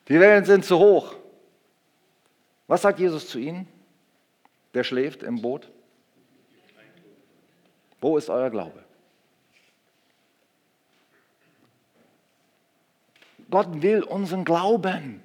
die 0.07 0.21
Wellen 0.21 0.45
sind 0.45 0.65
zu 0.65 0.79
hoch. 0.79 1.17
Was 2.69 2.83
sagt 2.83 3.01
Jesus 3.01 3.29
zu 3.29 3.41
ihnen, 3.41 3.67
der 4.75 4.85
schläft 4.85 5.25
im 5.25 5.43
Boot? 5.43 5.69
Wo 8.01 8.17
ist 8.17 8.31
euer 8.31 8.51
Glaube? 8.51 8.85
Gott 13.51 13.83
will 13.83 14.03
unseren 14.03 14.45
Glauben 14.45 15.23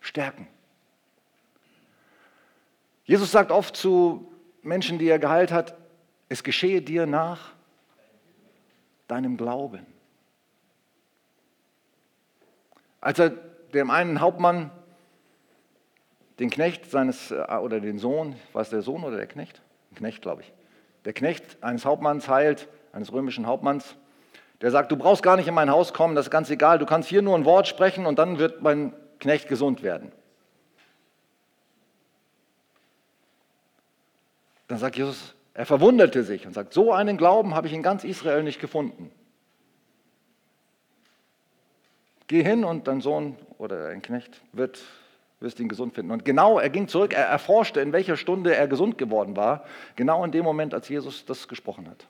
stärken. 0.00 0.46
Jesus 3.04 3.32
sagt 3.32 3.50
oft 3.50 3.76
zu 3.76 4.30
Menschen, 4.62 4.98
die 4.98 5.08
er 5.08 5.18
geheilt 5.18 5.52
hat, 5.52 5.74
es 6.28 6.44
geschehe 6.44 6.82
dir 6.82 7.06
nach 7.06 7.52
deinem 9.08 9.36
Glauben. 9.36 9.86
Als 13.00 13.18
er 13.18 13.30
dem 13.30 13.90
einen 13.90 14.20
Hauptmann 14.20 14.70
den 16.38 16.50
Knecht 16.50 16.90
seines, 16.90 17.30
äh, 17.30 17.44
oder 17.60 17.80
den 17.80 17.98
Sohn, 17.98 18.36
war 18.52 18.62
es 18.62 18.70
der 18.70 18.82
Sohn 18.82 19.02
oder 19.02 19.16
der 19.16 19.26
Knecht? 19.26 19.60
Knecht, 19.94 20.22
glaube 20.22 20.42
ich 20.42 20.52
der 21.04 21.12
Knecht 21.12 21.62
eines 21.62 21.84
Hauptmanns 21.84 22.28
heilt, 22.28 22.68
eines 22.92 23.12
römischen 23.12 23.46
Hauptmanns, 23.46 23.96
der 24.60 24.70
sagt, 24.70 24.92
du 24.92 24.96
brauchst 24.96 25.22
gar 25.22 25.36
nicht 25.36 25.48
in 25.48 25.54
mein 25.54 25.70
Haus 25.70 25.92
kommen, 25.92 26.14
das 26.14 26.26
ist 26.26 26.30
ganz 26.30 26.48
egal, 26.50 26.78
du 26.78 26.86
kannst 26.86 27.08
hier 27.08 27.22
nur 27.22 27.36
ein 27.36 27.44
Wort 27.44 27.66
sprechen 27.66 28.06
und 28.06 28.18
dann 28.18 28.38
wird 28.38 28.62
mein 28.62 28.92
Knecht 29.18 29.48
gesund 29.48 29.82
werden. 29.82 30.12
Dann 34.68 34.78
sagt 34.78 34.96
Jesus, 34.96 35.34
er 35.54 35.66
verwunderte 35.66 36.22
sich 36.22 36.46
und 36.46 36.54
sagt, 36.54 36.72
so 36.72 36.92
einen 36.92 37.16
Glauben 37.16 37.54
habe 37.54 37.66
ich 37.66 37.72
in 37.72 37.82
ganz 37.82 38.04
Israel 38.04 38.42
nicht 38.42 38.60
gefunden. 38.60 39.10
Geh 42.26 42.42
hin 42.42 42.64
und 42.64 42.88
dein 42.88 43.00
Sohn 43.00 43.36
oder 43.58 43.88
dein 43.88 44.00
Knecht 44.00 44.40
wird 44.52 44.80
wirst 45.42 45.60
ihn 45.60 45.68
gesund 45.68 45.94
finden. 45.94 46.12
Und 46.12 46.24
genau, 46.24 46.58
er 46.58 46.70
ging 46.70 46.88
zurück, 46.88 47.12
er 47.12 47.26
erforschte, 47.26 47.80
in 47.80 47.92
welcher 47.92 48.16
Stunde 48.16 48.54
er 48.54 48.68
gesund 48.68 48.98
geworden 48.98 49.36
war, 49.36 49.64
genau 49.96 50.24
in 50.24 50.32
dem 50.32 50.44
Moment, 50.44 50.74
als 50.74 50.88
Jesus 50.88 51.24
das 51.24 51.48
gesprochen 51.48 51.88
hat. 51.88 52.06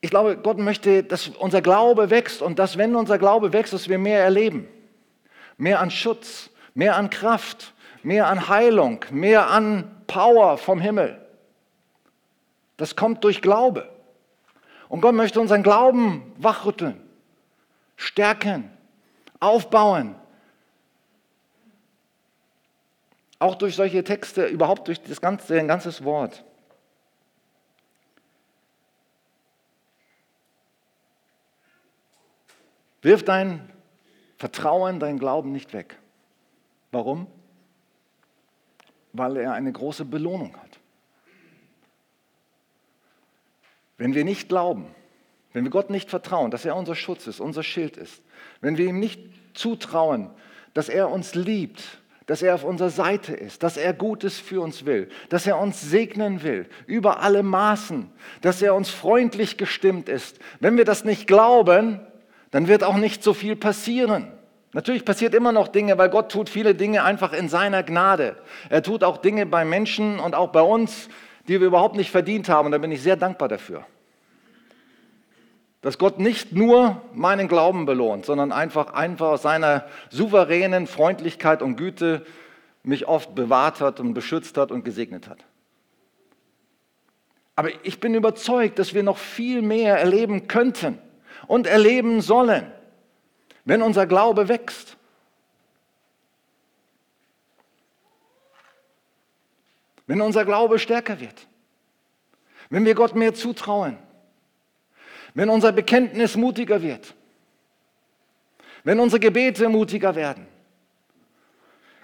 Ich 0.00 0.10
glaube, 0.10 0.36
Gott 0.36 0.58
möchte, 0.58 1.02
dass 1.02 1.28
unser 1.28 1.60
Glaube 1.60 2.10
wächst 2.10 2.40
und 2.40 2.58
dass, 2.58 2.78
wenn 2.78 2.96
unser 2.96 3.18
Glaube 3.18 3.52
wächst, 3.52 3.72
dass 3.72 3.88
wir 3.88 3.98
mehr 3.98 4.22
erleben. 4.22 4.66
Mehr 5.58 5.80
an 5.80 5.90
Schutz, 5.90 6.50
mehr 6.72 6.96
an 6.96 7.10
Kraft, 7.10 7.74
mehr 8.02 8.28
an 8.28 8.48
Heilung, 8.48 9.04
mehr 9.10 9.50
an 9.50 9.90
Power 10.06 10.56
vom 10.56 10.80
Himmel. 10.80 11.20
Das 12.78 12.96
kommt 12.96 13.24
durch 13.24 13.42
Glaube. 13.42 13.88
Und 14.88 15.02
Gott 15.02 15.14
möchte 15.14 15.40
unseren 15.40 15.62
Glauben 15.62 16.32
wachrütteln, 16.38 17.00
stärken, 17.96 18.70
aufbauen. 19.40 20.14
Auch 23.38 23.54
durch 23.54 23.74
solche 23.74 24.04
Texte, 24.04 24.46
überhaupt 24.46 24.86
durch 24.86 25.02
das 25.02 25.20
ganze, 25.20 25.58
ein 25.58 25.66
ganzes 25.66 26.04
Wort. 26.04 26.44
Wirf 33.02 33.24
dein 33.24 33.72
Vertrauen, 34.36 35.00
dein 35.00 35.18
Glauben 35.18 35.52
nicht 35.52 35.72
weg. 35.72 35.98
Warum? 36.92 37.26
Weil 39.12 39.38
er 39.38 39.54
eine 39.54 39.72
große 39.72 40.04
Belohnung 40.04 40.54
hat. 40.56 40.78
Wenn 43.96 44.14
wir 44.14 44.24
nicht 44.24 44.48
glauben, 44.48 44.94
wenn 45.52 45.64
wir 45.64 45.70
Gott 45.70 45.90
nicht 45.90 46.10
vertrauen, 46.10 46.50
dass 46.50 46.64
er 46.64 46.76
unser 46.76 46.94
Schutz 46.94 47.26
ist, 47.26 47.40
unser 47.40 47.62
Schild 47.62 47.96
ist, 47.96 48.22
wenn 48.60 48.76
wir 48.76 48.86
ihm 48.86 49.00
nicht 49.00 49.20
zutrauen, 49.54 50.30
dass 50.74 50.88
er 50.88 51.10
uns 51.10 51.34
liebt, 51.34 51.82
dass 52.26 52.42
er 52.42 52.54
auf 52.54 52.62
unserer 52.62 52.90
Seite 52.90 53.34
ist, 53.34 53.64
dass 53.64 53.76
er 53.76 53.92
Gutes 53.92 54.38
für 54.38 54.60
uns 54.60 54.86
will, 54.86 55.08
dass 55.30 55.48
er 55.48 55.58
uns 55.58 55.80
segnen 55.80 56.44
will, 56.44 56.68
über 56.86 57.20
alle 57.20 57.42
Maßen, 57.42 58.08
dass 58.40 58.62
er 58.62 58.74
uns 58.76 58.88
freundlich 58.88 59.56
gestimmt 59.56 60.08
ist. 60.08 60.38
Wenn 60.60 60.76
wir 60.76 60.84
das 60.84 61.04
nicht 61.04 61.26
glauben, 61.26 62.00
dann 62.52 62.68
wird 62.68 62.84
auch 62.84 62.96
nicht 62.96 63.24
so 63.24 63.34
viel 63.34 63.56
passieren. 63.56 64.30
Natürlich 64.72 65.04
passiert 65.04 65.34
immer 65.34 65.50
noch 65.50 65.66
Dinge, 65.66 65.98
weil 65.98 66.10
Gott 66.10 66.30
tut 66.30 66.48
viele 66.48 66.76
Dinge 66.76 67.02
einfach 67.02 67.32
in 67.32 67.48
seiner 67.48 67.82
Gnade. 67.82 68.36
Er 68.68 68.84
tut 68.84 69.02
auch 69.02 69.16
Dinge 69.16 69.46
bei 69.46 69.64
Menschen 69.64 70.20
und 70.20 70.36
auch 70.36 70.52
bei 70.52 70.62
uns, 70.62 71.08
die 71.48 71.58
wir 71.58 71.66
überhaupt 71.66 71.96
nicht 71.96 72.12
verdient 72.12 72.48
haben. 72.48 72.66
Und 72.66 72.72
da 72.72 72.78
bin 72.78 72.92
ich 72.92 73.02
sehr 73.02 73.16
dankbar 73.16 73.48
dafür. 73.48 73.84
Dass 75.82 75.98
Gott 75.98 76.18
nicht 76.18 76.52
nur 76.52 77.00
meinen 77.14 77.48
Glauben 77.48 77.86
belohnt, 77.86 78.26
sondern 78.26 78.52
einfach, 78.52 78.92
einfach 78.92 79.28
aus 79.28 79.42
seiner 79.42 79.86
souveränen 80.10 80.86
Freundlichkeit 80.86 81.62
und 81.62 81.76
Güte 81.76 82.26
mich 82.82 83.08
oft 83.08 83.34
bewahrt 83.34 83.80
hat 83.80 84.00
und 84.00 84.14
beschützt 84.14 84.56
hat 84.56 84.70
und 84.70 84.84
gesegnet 84.84 85.28
hat. 85.28 85.44
Aber 87.56 87.70
ich 87.82 88.00
bin 88.00 88.14
überzeugt, 88.14 88.78
dass 88.78 88.94
wir 88.94 89.02
noch 89.02 89.18
viel 89.18 89.62
mehr 89.62 89.98
erleben 89.98 90.48
könnten 90.48 90.98
und 91.46 91.66
erleben 91.66 92.20
sollen, 92.20 92.70
wenn 93.64 93.82
unser 93.82 94.06
Glaube 94.06 94.48
wächst. 94.48 94.96
wenn 100.10 100.20
unser 100.22 100.44
Glaube 100.44 100.80
stärker 100.80 101.20
wird, 101.20 101.46
wenn 102.68 102.84
wir 102.84 102.96
Gott 102.96 103.14
mehr 103.14 103.32
zutrauen, 103.32 103.96
wenn 105.34 105.48
unser 105.48 105.72
Bekenntnis 105.72 106.36
mutiger 106.36 106.82
wird, 106.82 107.14
wenn 108.84 109.00
unsere 109.00 109.20
Gebete 109.20 109.68
mutiger 109.68 110.14
werden. 110.14 110.46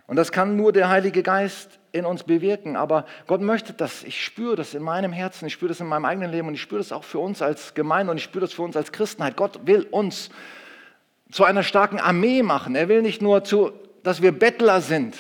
Und 0.07 0.17
das 0.17 0.31
kann 0.31 0.57
nur 0.57 0.73
der 0.73 0.89
Heilige 0.89 1.23
Geist 1.23 1.81
in 1.91 2.05
uns 2.05 2.23
bewirken. 2.23 2.77
Aber 2.77 3.07
Gott 3.27 3.41
möchte 3.41 3.73
das. 3.73 4.05
Ich 4.05 4.25
spüre 4.25 4.55
das 4.55 4.75
in 4.75 4.83
meinem 4.83 5.13
Herzen, 5.13 5.47
ich 5.47 5.55
spüre 5.55 5.71
das 5.71 5.81
in 5.81 5.87
meinem 5.87 6.05
eigenen 6.05 6.31
Leben 6.31 6.47
und 6.47 6.55
ich 6.55 6.63
spüre 6.63 6.81
das 6.81 6.93
auch 6.93 7.03
für 7.03 7.19
uns 7.19 7.43
als 7.43 7.75
Gemeinde 7.75 8.13
und 8.13 8.19
ich 8.19 8.25
spüre 8.25 8.43
das 8.43 8.53
für 8.53 8.63
uns 8.63 8.77
als 8.77 8.93
Christenheit. 8.93 9.37
Gott 9.37 9.67
will 9.67 9.83
uns 9.91 10.31
zu 11.33 11.45
einer 11.45 11.65
starken 11.65 11.99
Armee 11.99 12.43
machen. 12.43 12.77
Er 12.77 12.89
will 12.89 13.03
nicht 13.03 13.21
nur, 13.21 13.43
zu, 13.43 13.73
dass 14.05 14.23
wir 14.23 14.31
Bettler 14.31 14.81
sind, 14.81 15.17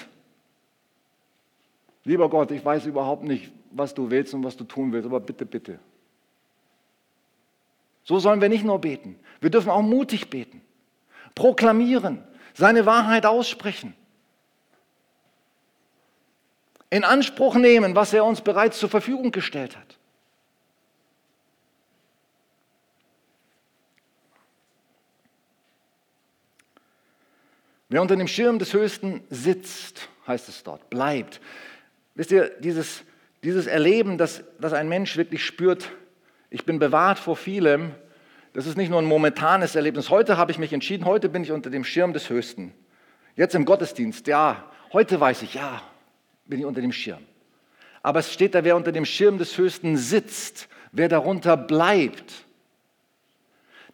Lieber 2.06 2.30
Gott, 2.30 2.52
ich 2.52 2.64
weiß 2.64 2.86
überhaupt 2.86 3.24
nicht, 3.24 3.50
was 3.72 3.92
du 3.92 4.08
willst 4.08 4.32
und 4.32 4.44
was 4.44 4.56
du 4.56 4.62
tun 4.62 4.92
willst, 4.92 5.06
aber 5.06 5.18
bitte, 5.18 5.44
bitte. 5.44 5.80
So 8.06 8.18
sollen 8.18 8.40
wir 8.40 8.48
nicht 8.48 8.64
nur 8.64 8.80
beten, 8.80 9.18
wir 9.40 9.50
dürfen 9.50 9.68
auch 9.68 9.82
mutig 9.82 10.30
beten, 10.30 10.62
proklamieren, 11.34 12.24
seine 12.54 12.86
Wahrheit 12.86 13.26
aussprechen, 13.26 13.94
in 16.88 17.04
Anspruch 17.04 17.56
nehmen, 17.56 17.94
was 17.94 18.14
er 18.14 18.24
uns 18.24 18.40
bereits 18.40 18.78
zur 18.78 18.88
Verfügung 18.88 19.32
gestellt 19.32 19.76
hat. 19.76 19.98
Wer 27.90 28.00
unter 28.00 28.16
dem 28.16 28.28
Schirm 28.28 28.58
des 28.58 28.72
Höchsten 28.72 29.22
sitzt, 29.28 30.08
heißt 30.26 30.48
es 30.48 30.62
dort, 30.62 30.88
bleibt, 30.88 31.40
Wisst 32.16 32.30
ihr, 32.30 32.48
dieses, 32.58 33.04
dieses 33.44 33.66
Erleben, 33.66 34.16
dass, 34.16 34.42
dass 34.58 34.72
ein 34.72 34.88
Mensch 34.88 35.18
wirklich 35.18 35.44
spürt, 35.44 35.90
ich 36.56 36.64
bin 36.64 36.78
bewahrt 36.78 37.18
vor 37.18 37.36
vielem, 37.36 37.94
das 38.54 38.64
ist 38.64 38.78
nicht 38.78 38.88
nur 38.88 38.98
ein 38.98 39.04
momentanes 39.04 39.74
Erlebnis. 39.74 40.08
Heute 40.08 40.38
habe 40.38 40.50
ich 40.50 40.58
mich 40.58 40.72
entschieden, 40.72 41.04
heute 41.04 41.28
bin 41.28 41.42
ich 41.42 41.52
unter 41.52 41.68
dem 41.68 41.84
Schirm 41.84 42.14
des 42.14 42.30
Höchsten. 42.30 42.72
Jetzt 43.34 43.54
im 43.54 43.66
Gottesdienst, 43.66 44.26
ja, 44.26 44.64
heute 44.90 45.20
weiß 45.20 45.42
ich, 45.42 45.52
ja, 45.52 45.82
bin 46.46 46.58
ich 46.58 46.64
unter 46.64 46.80
dem 46.80 46.92
Schirm. 46.92 47.22
Aber 48.02 48.20
es 48.20 48.32
steht 48.32 48.54
da, 48.54 48.64
wer 48.64 48.74
unter 48.74 48.90
dem 48.90 49.04
Schirm 49.04 49.36
des 49.36 49.58
Höchsten 49.58 49.98
sitzt, 49.98 50.70
wer 50.92 51.10
darunter 51.10 51.58
bleibt. 51.58 52.32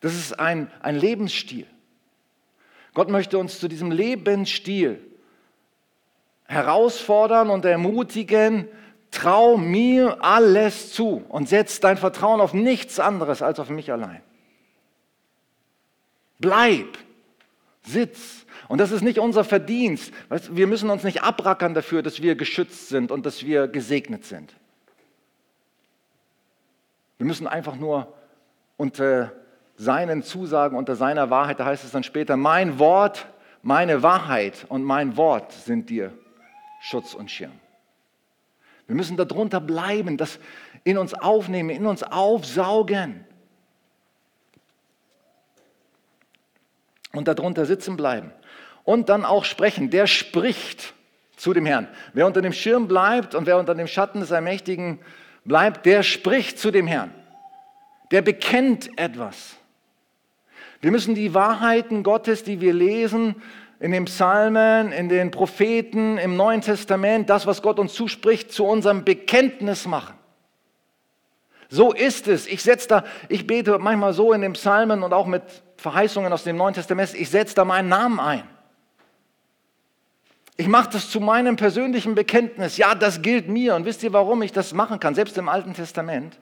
Das 0.00 0.14
ist 0.14 0.38
ein, 0.38 0.70
ein 0.82 0.94
Lebensstil. 0.94 1.66
Gott 2.94 3.10
möchte 3.10 3.38
uns 3.38 3.58
zu 3.58 3.66
diesem 3.66 3.90
Lebensstil 3.90 5.00
herausfordern 6.44 7.50
und 7.50 7.64
ermutigen, 7.64 8.68
trau 9.12 9.56
mir 9.56 10.24
alles 10.24 10.92
zu 10.92 11.24
und 11.28 11.48
setz 11.48 11.78
dein 11.78 11.96
Vertrauen 11.96 12.40
auf 12.40 12.54
nichts 12.54 12.98
anderes 12.98 13.42
als 13.42 13.60
auf 13.60 13.68
mich 13.68 13.92
allein. 13.92 14.22
Bleib, 16.40 16.98
sitz. 17.82 18.44
Und 18.66 18.78
das 18.78 18.90
ist 18.90 19.02
nicht 19.02 19.18
unser 19.18 19.44
Verdienst. 19.44 20.12
Wir 20.50 20.66
müssen 20.66 20.90
uns 20.90 21.04
nicht 21.04 21.22
abrackern 21.22 21.74
dafür, 21.74 22.02
dass 22.02 22.22
wir 22.22 22.34
geschützt 22.34 22.88
sind 22.88 23.12
und 23.12 23.26
dass 23.26 23.44
wir 23.44 23.68
gesegnet 23.68 24.24
sind. 24.24 24.52
Wir 27.18 27.26
müssen 27.26 27.46
einfach 27.46 27.76
nur 27.76 28.12
unter 28.76 29.32
seinen 29.76 30.22
Zusagen, 30.22 30.76
unter 30.76 30.96
seiner 30.96 31.30
Wahrheit, 31.30 31.60
da 31.60 31.66
heißt 31.66 31.84
es 31.84 31.92
dann 31.92 32.02
später, 32.02 32.36
mein 32.36 32.78
Wort, 32.78 33.26
meine 33.62 34.02
Wahrheit 34.02 34.66
und 34.68 34.82
mein 34.82 35.16
Wort 35.16 35.52
sind 35.52 35.90
dir 35.90 36.12
Schutz 36.80 37.14
und 37.14 37.30
Schirm. 37.30 37.61
Wir 38.86 38.96
müssen 38.96 39.16
darunter 39.16 39.60
bleiben, 39.60 40.16
das 40.16 40.38
in 40.84 40.98
uns 40.98 41.14
aufnehmen, 41.14 41.70
in 41.70 41.86
uns 41.86 42.02
aufsaugen. 42.02 43.24
Und 47.12 47.28
darunter 47.28 47.66
sitzen 47.66 47.96
bleiben. 47.96 48.32
Und 48.84 49.08
dann 49.08 49.24
auch 49.24 49.44
sprechen. 49.44 49.90
Der 49.90 50.06
spricht 50.06 50.94
zu 51.36 51.52
dem 51.52 51.66
Herrn. 51.66 51.88
Wer 52.12 52.26
unter 52.26 52.42
dem 52.42 52.52
Schirm 52.52 52.88
bleibt 52.88 53.34
und 53.34 53.46
wer 53.46 53.58
unter 53.58 53.74
dem 53.74 53.86
Schatten 53.86 54.20
des 54.20 54.32
Allmächtigen 54.32 54.98
bleibt, 55.44 55.86
der 55.86 56.02
spricht 56.02 56.58
zu 56.58 56.70
dem 56.70 56.86
Herrn. 56.86 57.12
Der 58.10 58.22
bekennt 58.22 58.96
etwas. 58.98 59.56
Wir 60.80 60.90
müssen 60.90 61.14
die 61.14 61.32
Wahrheiten 61.32 62.02
Gottes, 62.02 62.44
die 62.44 62.60
wir 62.60 62.74
lesen, 62.74 63.36
in 63.82 63.90
den 63.90 64.04
Psalmen, 64.04 64.92
in 64.92 65.08
den 65.08 65.32
Propheten, 65.32 66.16
im 66.16 66.36
Neuen 66.36 66.60
Testament, 66.60 67.28
das, 67.28 67.48
was 67.48 67.62
Gott 67.62 67.80
uns 67.80 67.94
zuspricht, 67.94 68.52
zu 68.52 68.64
unserem 68.64 69.04
Bekenntnis 69.04 69.88
machen. 69.88 70.14
So 71.68 71.92
ist 71.92 72.28
es. 72.28 72.46
Ich 72.46 72.62
setze 72.62 72.86
da, 72.86 73.04
ich 73.28 73.44
bete 73.44 73.76
manchmal 73.80 74.12
so 74.12 74.32
in 74.32 74.40
den 74.40 74.52
Psalmen 74.52 75.02
und 75.02 75.12
auch 75.12 75.26
mit 75.26 75.42
Verheißungen 75.78 76.32
aus 76.32 76.44
dem 76.44 76.56
Neuen 76.56 76.74
Testament, 76.74 77.12
ich 77.12 77.28
setze 77.28 77.56
da 77.56 77.64
meinen 77.64 77.88
Namen 77.88 78.20
ein. 78.20 78.44
Ich 80.56 80.68
mache 80.68 80.90
das 80.92 81.10
zu 81.10 81.18
meinem 81.18 81.56
persönlichen 81.56 82.14
Bekenntnis. 82.14 82.76
Ja, 82.76 82.94
das 82.94 83.20
gilt 83.20 83.48
mir. 83.48 83.74
Und 83.74 83.84
wisst 83.84 84.04
ihr, 84.04 84.12
warum 84.12 84.42
ich 84.42 84.52
das 84.52 84.72
machen 84.74 85.00
kann? 85.00 85.16
Selbst 85.16 85.36
im 85.38 85.48
Alten 85.48 85.74
Testament. 85.74 86.38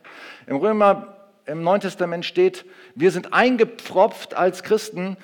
Im 0.46 0.56
Römer, 0.56 1.16
im 1.46 1.62
Neuen 1.62 1.80
Testament 1.80 2.26
steht, 2.26 2.66
wir 2.94 3.10
sind 3.10 3.32
eingepfropft 3.32 4.34
als 4.34 4.62
Christen 4.62 5.16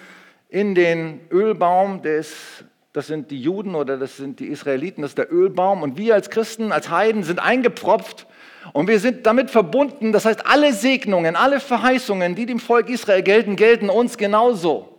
in 0.48 0.74
den 0.74 1.20
Ölbaum 1.30 2.02
des, 2.02 2.64
das 2.92 3.08
sind 3.08 3.30
die 3.30 3.40
Juden 3.40 3.74
oder 3.74 3.98
das 3.98 4.16
sind 4.16 4.40
die 4.40 4.46
Israeliten, 4.46 5.02
das 5.02 5.12
ist 5.12 5.18
der 5.18 5.32
Ölbaum. 5.32 5.82
Und 5.82 5.98
wir 5.98 6.14
als 6.14 6.30
Christen, 6.30 6.72
als 6.72 6.90
Heiden 6.90 7.22
sind 7.24 7.38
eingepropft 7.38 8.26
und 8.72 8.88
wir 8.88 9.00
sind 9.00 9.26
damit 9.26 9.50
verbunden. 9.50 10.12
Das 10.12 10.24
heißt, 10.24 10.46
alle 10.46 10.72
Segnungen, 10.72 11.36
alle 11.36 11.60
Verheißungen, 11.60 12.34
die 12.34 12.46
dem 12.46 12.60
Volk 12.60 12.88
Israel 12.88 13.22
gelten, 13.22 13.56
gelten 13.56 13.90
uns 13.90 14.16
genauso. 14.16 14.92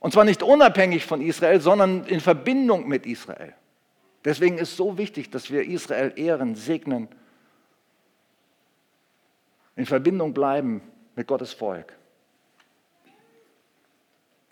Und 0.00 0.12
zwar 0.12 0.24
nicht 0.24 0.42
unabhängig 0.42 1.04
von 1.04 1.20
Israel, 1.20 1.60
sondern 1.60 2.04
in 2.04 2.20
Verbindung 2.20 2.88
mit 2.88 3.04
Israel. 3.06 3.54
Deswegen 4.24 4.58
ist 4.58 4.70
es 4.70 4.76
so 4.76 4.98
wichtig, 4.98 5.30
dass 5.30 5.50
wir 5.50 5.66
Israel 5.66 6.12
ehren, 6.16 6.54
segnen, 6.54 7.08
in 9.76 9.86
Verbindung 9.86 10.34
bleiben 10.34 10.82
mit 11.16 11.26
Gottes 11.26 11.52
Volk. 11.52 11.94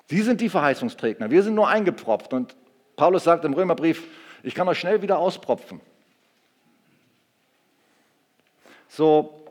Sie 0.08 0.22
sind 0.22 0.40
die 0.40 0.48
Verheißungsträger. 0.48 1.30
Wir 1.30 1.42
sind 1.42 1.54
nur 1.54 1.68
eingepropft. 1.68 2.32
Und 2.32 2.56
Paulus 2.96 3.24
sagt 3.24 3.44
im 3.44 3.52
Römerbrief, 3.52 4.04
ich 4.42 4.54
kann 4.54 4.66
euch 4.68 4.78
schnell 4.78 5.02
wieder 5.02 5.18
auspropfen. 5.18 5.80
So, 8.88 9.44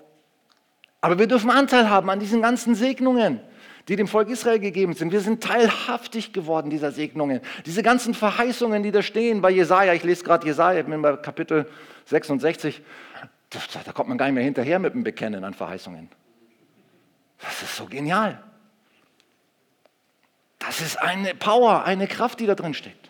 aber 0.99 1.19
wir 1.19 1.27
dürfen 1.27 1.51
Anteil 1.51 1.89
haben 1.89 2.09
an 2.09 2.19
diesen 2.19 2.41
ganzen 2.41 2.73
Segnungen, 2.73 3.39
die 3.87 3.95
dem 3.95 4.07
Volk 4.07 4.29
Israel 4.29 4.59
gegeben 4.59 4.93
sind. 4.93 5.11
Wir 5.11 5.21
sind 5.21 5.43
teilhaftig 5.43 6.33
geworden 6.33 6.71
dieser 6.71 6.91
Segnungen. 6.91 7.41
Diese 7.65 7.83
ganzen 7.83 8.15
Verheißungen, 8.15 8.81
die 8.81 8.91
da 8.91 9.03
stehen 9.03 9.41
bei 9.41 9.51
Jesaja, 9.51 9.93
ich 9.93 10.03
lese 10.03 10.23
gerade 10.23 10.45
Jesaja, 10.47 10.79
ich 10.79 10.85
bin 10.87 11.01
bei 11.03 11.15
Kapitel 11.17 11.69
66, 12.05 12.81
da 13.85 13.91
kommt 13.93 14.09
man 14.09 14.17
gar 14.17 14.25
nicht 14.25 14.35
mehr 14.35 14.43
hinterher 14.43 14.79
mit 14.79 14.95
dem 14.95 15.03
Bekennen 15.03 15.43
an 15.43 15.53
Verheißungen. 15.53 16.09
Das 17.39 17.61
ist 17.61 17.75
so 17.75 17.85
genial. 17.85 18.41
Das 20.67 20.81
ist 20.81 21.01
eine 21.01 21.33
Power, 21.33 21.85
eine 21.85 22.07
Kraft, 22.07 22.41
die 22.41 22.45
da 22.45 22.53
drin 22.53 22.73
steckt. 22.73 23.09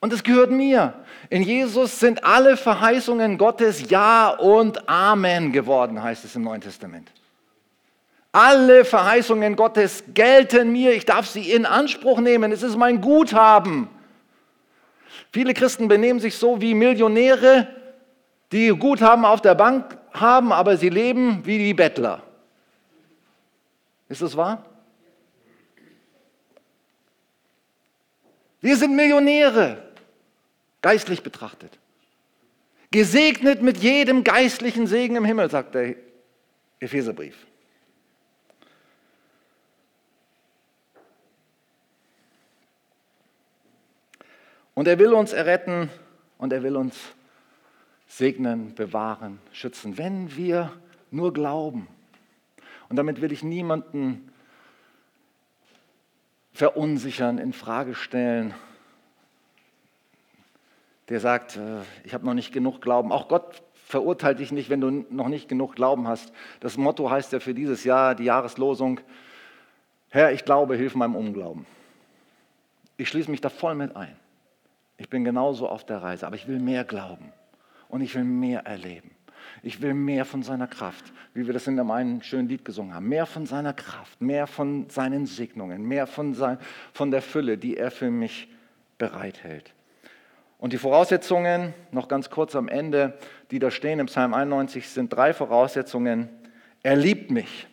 Und 0.00 0.12
es 0.12 0.24
gehört 0.24 0.50
mir. 0.50 0.92
In 1.30 1.42
Jesus 1.42 2.00
sind 2.00 2.24
alle 2.24 2.56
Verheißungen 2.56 3.38
Gottes 3.38 3.88
Ja 3.88 4.30
und 4.30 4.88
Amen 4.88 5.52
geworden, 5.52 6.02
heißt 6.02 6.24
es 6.24 6.34
im 6.34 6.42
Neuen 6.42 6.60
Testament. 6.60 7.12
Alle 8.32 8.84
Verheißungen 8.84 9.54
Gottes 9.54 10.02
gelten 10.14 10.72
mir. 10.72 10.92
Ich 10.94 11.04
darf 11.04 11.28
sie 11.28 11.50
in 11.50 11.64
Anspruch 11.64 12.18
nehmen. 12.18 12.50
Es 12.50 12.64
ist 12.64 12.76
mein 12.76 13.00
Guthaben. 13.00 13.88
Viele 15.32 15.54
Christen 15.54 15.86
benehmen 15.86 16.18
sich 16.18 16.36
so 16.36 16.60
wie 16.60 16.74
Millionäre, 16.74 17.68
die 18.50 18.68
Guthaben 18.68 19.24
auf 19.24 19.40
der 19.40 19.54
Bank 19.54 19.96
haben, 20.12 20.52
aber 20.52 20.76
sie 20.76 20.88
leben 20.88 21.44
wie 21.44 21.58
die 21.58 21.74
Bettler. 21.74 22.22
Ist 24.08 24.22
das 24.22 24.36
wahr? 24.36 24.64
Wir 28.60 28.76
sind 28.76 28.96
Millionäre, 28.96 29.82
geistlich 30.82 31.22
betrachtet. 31.22 31.78
Gesegnet 32.90 33.62
mit 33.62 33.78
jedem 33.78 34.24
geistlichen 34.24 34.86
Segen 34.86 35.16
im 35.16 35.24
Himmel, 35.24 35.50
sagt 35.50 35.74
der 35.74 35.94
Epheserbrief. 36.80 37.46
Und 44.74 44.86
er 44.86 44.98
will 44.98 45.12
uns 45.12 45.32
erretten 45.32 45.90
und 46.38 46.52
er 46.52 46.62
will 46.62 46.76
uns 46.76 46.96
segnen, 48.06 48.74
bewahren, 48.74 49.40
schützen, 49.52 49.98
wenn 49.98 50.36
wir 50.36 50.72
nur 51.10 51.32
glauben. 51.32 51.88
Und 52.88 52.96
damit 52.96 53.20
will 53.20 53.32
ich 53.32 53.42
niemanden 53.42 54.27
verunsichern, 56.58 57.38
in 57.38 57.52
Frage 57.52 57.94
stellen, 57.94 58.52
der 61.08 61.20
sagt, 61.20 61.56
äh, 61.56 61.82
ich 62.02 62.14
habe 62.14 62.26
noch 62.26 62.34
nicht 62.34 62.52
genug 62.52 62.82
Glauben. 62.82 63.12
Auch 63.12 63.28
Gott 63.28 63.62
verurteilt 63.86 64.40
dich 64.40 64.50
nicht, 64.50 64.68
wenn 64.68 64.80
du 64.80 64.90
noch 65.08 65.28
nicht 65.28 65.48
genug 65.48 65.76
Glauben 65.76 66.08
hast. 66.08 66.32
Das 66.58 66.76
Motto 66.76 67.10
heißt 67.10 67.32
ja 67.32 67.38
für 67.38 67.54
dieses 67.54 67.84
Jahr, 67.84 68.16
die 68.16 68.24
Jahreslosung, 68.24 68.98
Herr, 70.08 70.32
ich 70.32 70.44
glaube, 70.44 70.74
hilf 70.74 70.96
meinem 70.96 71.14
Unglauben. 71.14 71.64
Ich 72.96 73.08
schließe 73.08 73.30
mich 73.30 73.40
da 73.40 73.50
voll 73.50 73.76
mit 73.76 73.94
ein. 73.94 74.16
Ich 74.96 75.08
bin 75.08 75.22
genauso 75.22 75.68
auf 75.68 75.86
der 75.86 76.02
Reise, 76.02 76.26
aber 76.26 76.34
ich 76.34 76.48
will 76.48 76.58
mehr 76.58 76.82
glauben 76.82 77.32
und 77.88 78.00
ich 78.00 78.16
will 78.16 78.24
mehr 78.24 78.66
erleben. 78.66 79.12
Ich 79.62 79.82
will 79.82 79.94
mehr 79.94 80.24
von 80.24 80.42
seiner 80.42 80.66
Kraft, 80.66 81.12
wie 81.34 81.46
wir 81.46 81.52
das 81.52 81.66
in 81.66 81.78
einem 81.78 82.22
schönen 82.22 82.48
Lied 82.48 82.64
gesungen 82.64 82.94
haben. 82.94 83.08
Mehr 83.08 83.26
von 83.26 83.46
seiner 83.46 83.72
Kraft, 83.72 84.20
mehr 84.20 84.46
von 84.46 84.88
seinen 84.90 85.26
Segnungen, 85.26 85.84
mehr 85.84 86.06
von, 86.06 86.34
sein, 86.34 86.58
von 86.92 87.10
der 87.10 87.22
Fülle, 87.22 87.58
die 87.58 87.76
er 87.76 87.90
für 87.90 88.10
mich 88.10 88.48
bereithält. 88.98 89.72
Und 90.58 90.72
die 90.72 90.78
Voraussetzungen, 90.78 91.72
noch 91.92 92.08
ganz 92.08 92.30
kurz 92.30 92.56
am 92.56 92.68
Ende, 92.68 93.16
die 93.50 93.60
da 93.60 93.70
stehen 93.70 94.00
im 94.00 94.06
Psalm 94.06 94.34
91, 94.34 94.88
sind 94.88 95.12
drei 95.12 95.32
Voraussetzungen. 95.32 96.28
Er 96.82 96.96
liebt 96.96 97.30
mich. 97.30 97.68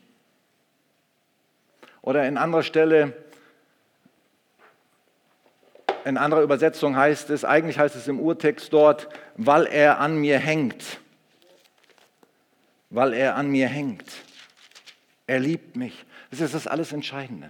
Oder 2.02 2.28
in 2.28 2.38
anderer 2.38 2.62
Stelle, 2.62 3.14
in 6.06 6.18
anderer 6.18 6.44
Übersetzung 6.44 6.96
heißt 6.96 7.32
es, 7.32 7.44
eigentlich 7.44 7.80
heißt 7.80 7.96
es 7.96 8.08
im 8.08 8.20
Urtext 8.20 8.72
dort, 8.72 9.10
weil 9.36 9.66
er 9.66 10.00
an 10.00 10.18
mir 10.18 10.38
hängt 10.38 11.00
weil 12.96 13.14
er 13.14 13.36
an 13.36 13.50
mir 13.50 13.68
hängt. 13.68 14.06
Er 15.28 15.40
liebt 15.40 15.76
mich. 15.76 16.06
Das 16.32 16.40
ist 16.40 16.54
das 16.54 16.66
alles 16.66 16.94
Entscheidende. 16.94 17.50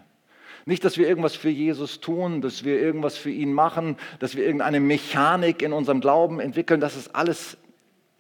Nicht, 0.66 0.84
dass 0.84 0.98
wir 0.98 1.08
irgendwas 1.08 1.36
für 1.36 1.50
Jesus 1.50 2.00
tun, 2.02 2.42
dass 2.42 2.64
wir 2.64 2.80
irgendwas 2.82 3.16
für 3.16 3.30
ihn 3.30 3.54
machen, 3.54 3.98
dass 4.20 4.36
wir 4.36 4.44
irgendeine 4.44 4.80
Mechanik 4.80 5.62
in 5.62 5.74
unserem 5.74 6.02
Glauben 6.02 6.40
entwickeln. 6.40 6.82
Das 6.82 6.96
ist 6.96 7.16
alles 7.16 7.58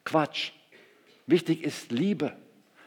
Quatsch. 0.04 0.52
Wichtig 1.26 1.64
ist 1.64 1.92
Liebe. 1.92 2.34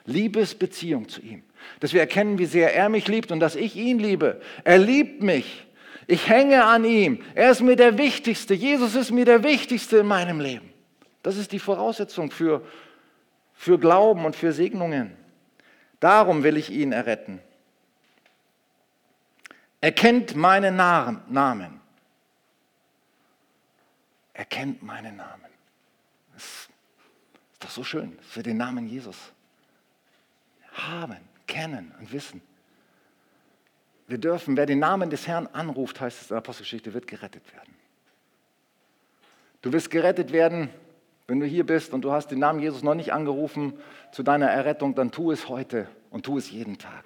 Liebesbeziehung 0.07 1.09
zu 1.09 1.21
ihm. 1.21 1.43
Dass 1.81 1.93
wir 1.93 2.01
erkennen, 2.01 2.39
wie 2.39 2.47
sehr 2.47 2.75
er 2.75 2.89
mich 2.89 3.09
liebt 3.09 3.33
und 3.33 3.41
dass 3.41 3.57
ich 3.57 3.75
ihn 3.75 3.99
liebe. 3.99 4.41
Er 4.63 4.79
liebt 4.79 5.23
mich. 5.23 5.67
Ich 6.07 6.29
hänge 6.29 6.65
an 6.65 6.85
ihm. 6.85 7.23
Er 7.35 7.51
ist 7.51 7.61
mir 7.61 7.77
der 7.77 7.99
Wichtigste. 7.99 8.55
Jesus 8.55 8.95
ist 8.95 9.11
mir 9.11 9.25
der 9.25 9.43
Wichtigste 9.43 9.99
in 9.99 10.07
meinem 10.07 10.41
Leben. 10.41 10.73
Das 11.25 11.37
ist 11.37 11.51
die 11.51 11.59
Voraussetzung 11.59 12.31
für 12.31 12.63
für 13.59 13.77
Glauben 13.77 14.25
und 14.25 14.37
für 14.37 14.53
Segnungen. 14.53 15.17
Darum 15.99 16.45
will 16.45 16.57
ich 16.57 16.71
ihn 16.71 16.93
erretten. 16.93 17.41
Er 19.81 19.91
kennt 19.91 20.37
meinen 20.37 20.77
Namen. 20.77 21.81
Er 24.33 24.45
kennt 24.45 24.85
meinen 24.85 25.17
Namen. 25.17 25.51
Das 26.35 26.45
ist 26.45 26.71
doch 27.59 27.71
so 27.71 27.83
schön, 27.83 28.17
dass 28.19 28.37
wir 28.37 28.45
den 28.45 28.59
Namen 28.59 28.87
Jesus 28.87 29.17
haben, 30.73 31.19
kennen 31.49 31.93
und 31.99 32.13
wissen. 32.13 32.41
Wir 34.07 34.19
dürfen, 34.19 34.57
wer 34.57 34.67
den 34.67 34.79
Namen 34.79 35.11
des 35.11 35.27
Herrn 35.27 35.49
anruft, 35.49 36.01
heißt 36.01 36.17
es 36.17 36.23
in 36.27 36.29
der 36.29 36.39
Apostelgeschichte, 36.39 36.95
wird 36.95 37.09
gerettet 37.09 37.53
werden. 37.53 37.75
Du 39.63 39.73
wirst 39.73 39.91
gerettet 39.91 40.31
werden, 40.31 40.71
wenn 41.29 41.41
du 41.41 41.47
hier 41.47 41.67
bist 41.67 41.93
und 41.93 42.01
du 42.01 42.11
hast 42.11 42.31
den 42.31 42.39
Namen 42.39 42.59
Jesus 42.59 42.83
noch 42.83 42.95
nicht 42.95 43.13
angerufen 43.13 43.75
zu 44.13 44.23
deiner 44.23 44.49
Errettung, 44.49 44.95
dann 44.95 45.11
tu 45.11 45.31
es 45.31 45.49
heute 45.49 45.87
und 46.11 46.25
tu 46.25 46.39
es 46.39 46.51
jeden 46.51 46.79
Tag. 46.79 47.05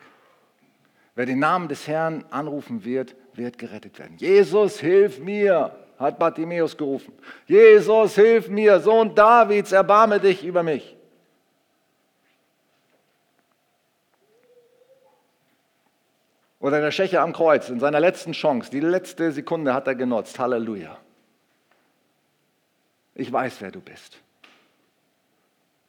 Wer 1.17 1.27
den 1.27 1.41
Namen 1.41 1.69
des 1.69 1.89
Herrn 1.89 2.25
anrufen 2.31 2.85
wird, 2.85 3.17
wird 3.35 3.59
gerettet 3.59 3.99
werden. 3.99 4.17
Jesus, 4.19 4.79
hilf 4.79 5.19
mir, 5.19 5.75
hat 5.99 6.21
Bartimäus 6.21 6.77
gerufen. 6.77 7.13
Jesus, 7.47 8.15
hilf 8.15 8.49
mir, 8.49 8.79
Sohn 8.79 9.15
Davids, 9.17 9.73
erbarme 9.73 10.21
dich 10.21 10.45
über 10.45 10.63
mich. 10.63 10.97
Oder 16.61 16.81
der 16.81 16.93
Schächer 16.93 17.23
am 17.23 17.33
Kreuz, 17.33 17.69
in 17.69 17.81
seiner 17.81 17.99
letzten 17.99 18.33
Chance, 18.33 18.71
die 18.71 18.79
letzte 18.79 19.33
Sekunde 19.33 19.75
hat 19.75 19.89
er 19.89 19.97
genutzt. 19.97 20.39
Halleluja. 20.39 20.97
Ich 23.15 23.31
weiß, 23.31 23.61
wer 23.61 23.71
du 23.71 23.81
bist. 23.81 24.19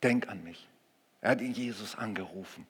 Denk 0.02 0.28
an 0.28 0.44
mich. 0.44 0.68
Er 1.22 1.32
hat 1.32 1.42
ihn 1.42 1.54
Jesus 1.54 1.96
angerufen. 1.96 2.68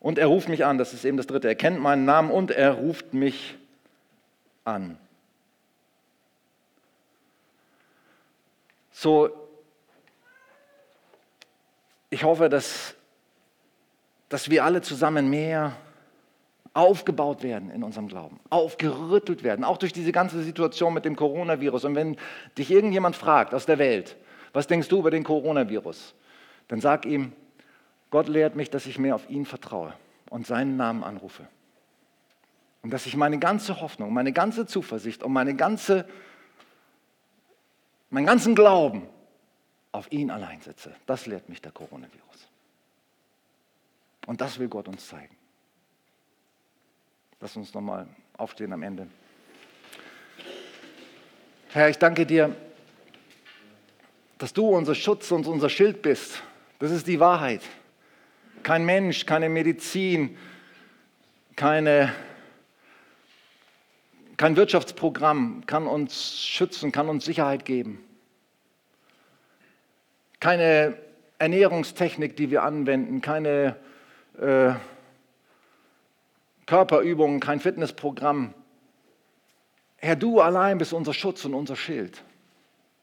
Und 0.00 0.18
er 0.18 0.26
ruft 0.26 0.48
mich 0.48 0.64
an, 0.64 0.76
das 0.76 0.92
ist 0.92 1.04
eben 1.04 1.16
das 1.16 1.26
dritte. 1.26 1.48
Er 1.48 1.54
kennt 1.54 1.80
meinen 1.80 2.04
Namen 2.04 2.30
und 2.30 2.50
er 2.50 2.72
ruft 2.72 3.14
mich 3.14 3.56
an. 4.64 4.98
So, 8.92 9.30
ich 12.10 12.24
hoffe, 12.24 12.48
dass, 12.48 12.94
dass 14.28 14.50
wir 14.50 14.64
alle 14.64 14.82
zusammen 14.82 15.30
mehr 15.30 15.76
aufgebaut 16.74 17.44
werden 17.44 17.70
in 17.70 17.84
unserem 17.84 18.08
Glauben, 18.08 18.40
aufgerüttelt 18.50 19.44
werden, 19.44 19.64
auch 19.64 19.78
durch 19.78 19.92
diese 19.92 20.10
ganze 20.12 20.42
Situation 20.42 20.92
mit 20.92 21.04
dem 21.04 21.14
Coronavirus. 21.14 21.84
Und 21.84 21.94
wenn 21.94 22.16
dich 22.58 22.70
irgendjemand 22.70 23.14
fragt 23.14 23.54
aus 23.54 23.64
der 23.64 23.78
Welt, 23.78 24.16
was 24.52 24.66
denkst 24.66 24.88
du 24.88 24.98
über 24.98 25.10
den 25.10 25.22
Coronavirus, 25.22 26.14
dann 26.68 26.80
sag 26.80 27.06
ihm, 27.06 27.32
Gott 28.10 28.28
lehrt 28.28 28.56
mich, 28.56 28.70
dass 28.70 28.86
ich 28.86 28.98
mehr 28.98 29.14
auf 29.14 29.30
ihn 29.30 29.46
vertraue 29.46 29.94
und 30.30 30.46
seinen 30.46 30.76
Namen 30.76 31.04
anrufe. 31.04 31.46
Und 32.82 32.90
dass 32.90 33.06
ich 33.06 33.16
meine 33.16 33.38
ganze 33.38 33.80
Hoffnung, 33.80 34.12
meine 34.12 34.32
ganze 34.32 34.66
Zuversicht 34.66 35.22
und 35.22 35.32
meine 35.32 35.54
ganze, 35.54 36.06
meinen 38.10 38.26
ganzen 38.26 38.54
Glauben 38.54 39.08
auf 39.92 40.10
ihn 40.10 40.30
allein 40.30 40.60
setze. 40.60 40.94
Das 41.06 41.26
lehrt 41.26 41.48
mich 41.48 41.62
der 41.62 41.72
Coronavirus. 41.72 42.48
Und 44.26 44.40
das 44.40 44.58
will 44.58 44.68
Gott 44.68 44.88
uns 44.88 45.08
zeigen. 45.08 45.36
Lass 47.44 47.56
uns 47.58 47.74
nochmal 47.74 48.06
aufstehen 48.38 48.72
am 48.72 48.82
Ende. 48.82 49.06
Herr, 51.72 51.90
ich 51.90 51.98
danke 51.98 52.24
dir, 52.24 52.56
dass 54.38 54.54
du 54.54 54.66
unser 54.66 54.94
Schutz 54.94 55.30
und 55.30 55.46
unser 55.46 55.68
Schild 55.68 56.00
bist. 56.00 56.42
Das 56.78 56.90
ist 56.90 57.06
die 57.06 57.20
Wahrheit. 57.20 57.60
Kein 58.62 58.86
Mensch, 58.86 59.26
keine 59.26 59.50
Medizin, 59.50 60.38
keine, 61.54 62.14
kein 64.38 64.56
Wirtschaftsprogramm 64.56 65.64
kann 65.66 65.86
uns 65.86 66.40
schützen, 66.40 66.92
kann 66.92 67.10
uns 67.10 67.26
Sicherheit 67.26 67.66
geben. 67.66 68.02
Keine 70.40 70.96
Ernährungstechnik, 71.38 72.38
die 72.38 72.50
wir 72.50 72.62
anwenden, 72.62 73.20
keine 73.20 73.76
äh, 74.40 74.72
Körperübungen, 76.66 77.40
kein 77.40 77.60
Fitnessprogramm. 77.60 78.54
Herr, 79.96 80.16
du 80.16 80.40
allein 80.40 80.78
bist 80.78 80.92
unser 80.92 81.14
Schutz 81.14 81.44
und 81.44 81.54
unser 81.54 81.76
Schild. 81.76 82.22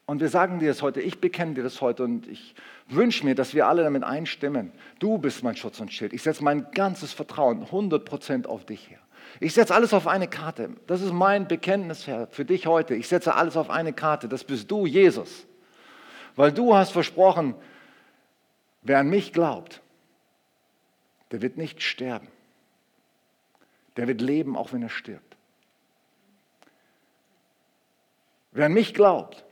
Und 0.05 0.19
wir 0.19 0.29
sagen 0.29 0.59
dir 0.59 0.67
das 0.67 0.81
heute, 0.81 0.99
ich 0.99 1.21
bekenne 1.21 1.53
dir 1.53 1.63
das 1.63 1.79
heute 1.79 2.03
und 2.03 2.27
ich 2.27 2.53
wünsche 2.89 3.25
mir, 3.25 3.33
dass 3.33 3.53
wir 3.53 3.67
alle 3.67 3.83
damit 3.83 4.03
einstimmen. 4.03 4.71
Du 4.99 5.17
bist 5.17 5.43
mein 5.43 5.55
Schutz 5.55 5.79
und 5.79 5.93
Schild. 5.93 6.11
Ich 6.11 6.23
setze 6.23 6.43
mein 6.43 6.69
ganzes 6.71 7.13
Vertrauen 7.13 7.65
100% 7.65 8.45
auf 8.45 8.65
dich 8.65 8.89
her. 8.89 8.99
Ich 9.39 9.53
setze 9.53 9.73
alles 9.73 9.93
auf 9.93 10.07
eine 10.07 10.27
Karte. 10.27 10.71
Das 10.87 11.01
ist 11.01 11.13
mein 11.13 11.47
Bekenntnis, 11.47 12.07
Herr, 12.07 12.27
für 12.27 12.43
dich 12.43 12.67
heute. 12.67 12.95
Ich 12.95 13.07
setze 13.07 13.35
alles 13.35 13.55
auf 13.55 13.69
eine 13.69 13.93
Karte. 13.93 14.27
Das 14.27 14.43
bist 14.43 14.69
du, 14.69 14.85
Jesus. 14.85 15.45
Weil 16.35 16.51
du 16.51 16.75
hast 16.75 16.91
versprochen, 16.91 17.55
wer 18.81 18.99
an 18.99 19.09
mich 19.09 19.31
glaubt, 19.31 19.81
der 21.31 21.41
wird 21.41 21.57
nicht 21.57 21.81
sterben. 21.81 22.27
Der 23.97 24.07
wird 24.07 24.21
leben, 24.21 24.55
auch 24.55 24.73
wenn 24.73 24.83
er 24.83 24.89
stirbt. 24.89 25.35
Wer 28.51 28.65
an 28.65 28.73
mich 28.73 28.93
glaubt, 28.93 29.43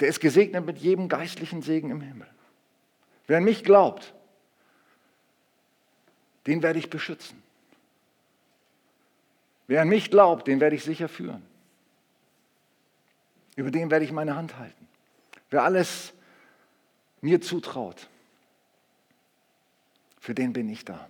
der 0.00 0.08
ist 0.08 0.20
gesegnet 0.20 0.66
mit 0.66 0.78
jedem 0.78 1.08
geistlichen 1.08 1.62
Segen 1.62 1.90
im 1.90 2.00
Himmel. 2.00 2.28
Wer 3.26 3.38
an 3.38 3.44
mich 3.44 3.62
glaubt, 3.62 4.14
den 6.46 6.62
werde 6.62 6.78
ich 6.78 6.90
beschützen. 6.90 7.40
Wer 9.68 9.82
an 9.82 9.88
mich 9.88 10.10
glaubt, 10.10 10.48
den 10.48 10.60
werde 10.60 10.74
ich 10.74 10.82
sicher 10.82 11.08
führen. 11.08 11.46
Über 13.54 13.70
den 13.70 13.90
werde 13.90 14.04
ich 14.04 14.12
meine 14.12 14.34
Hand 14.34 14.56
halten. 14.58 14.88
Wer 15.50 15.62
alles 15.62 16.12
mir 17.20 17.40
zutraut, 17.40 18.08
für 20.18 20.34
den 20.34 20.52
bin 20.52 20.68
ich 20.68 20.84
da. 20.84 21.08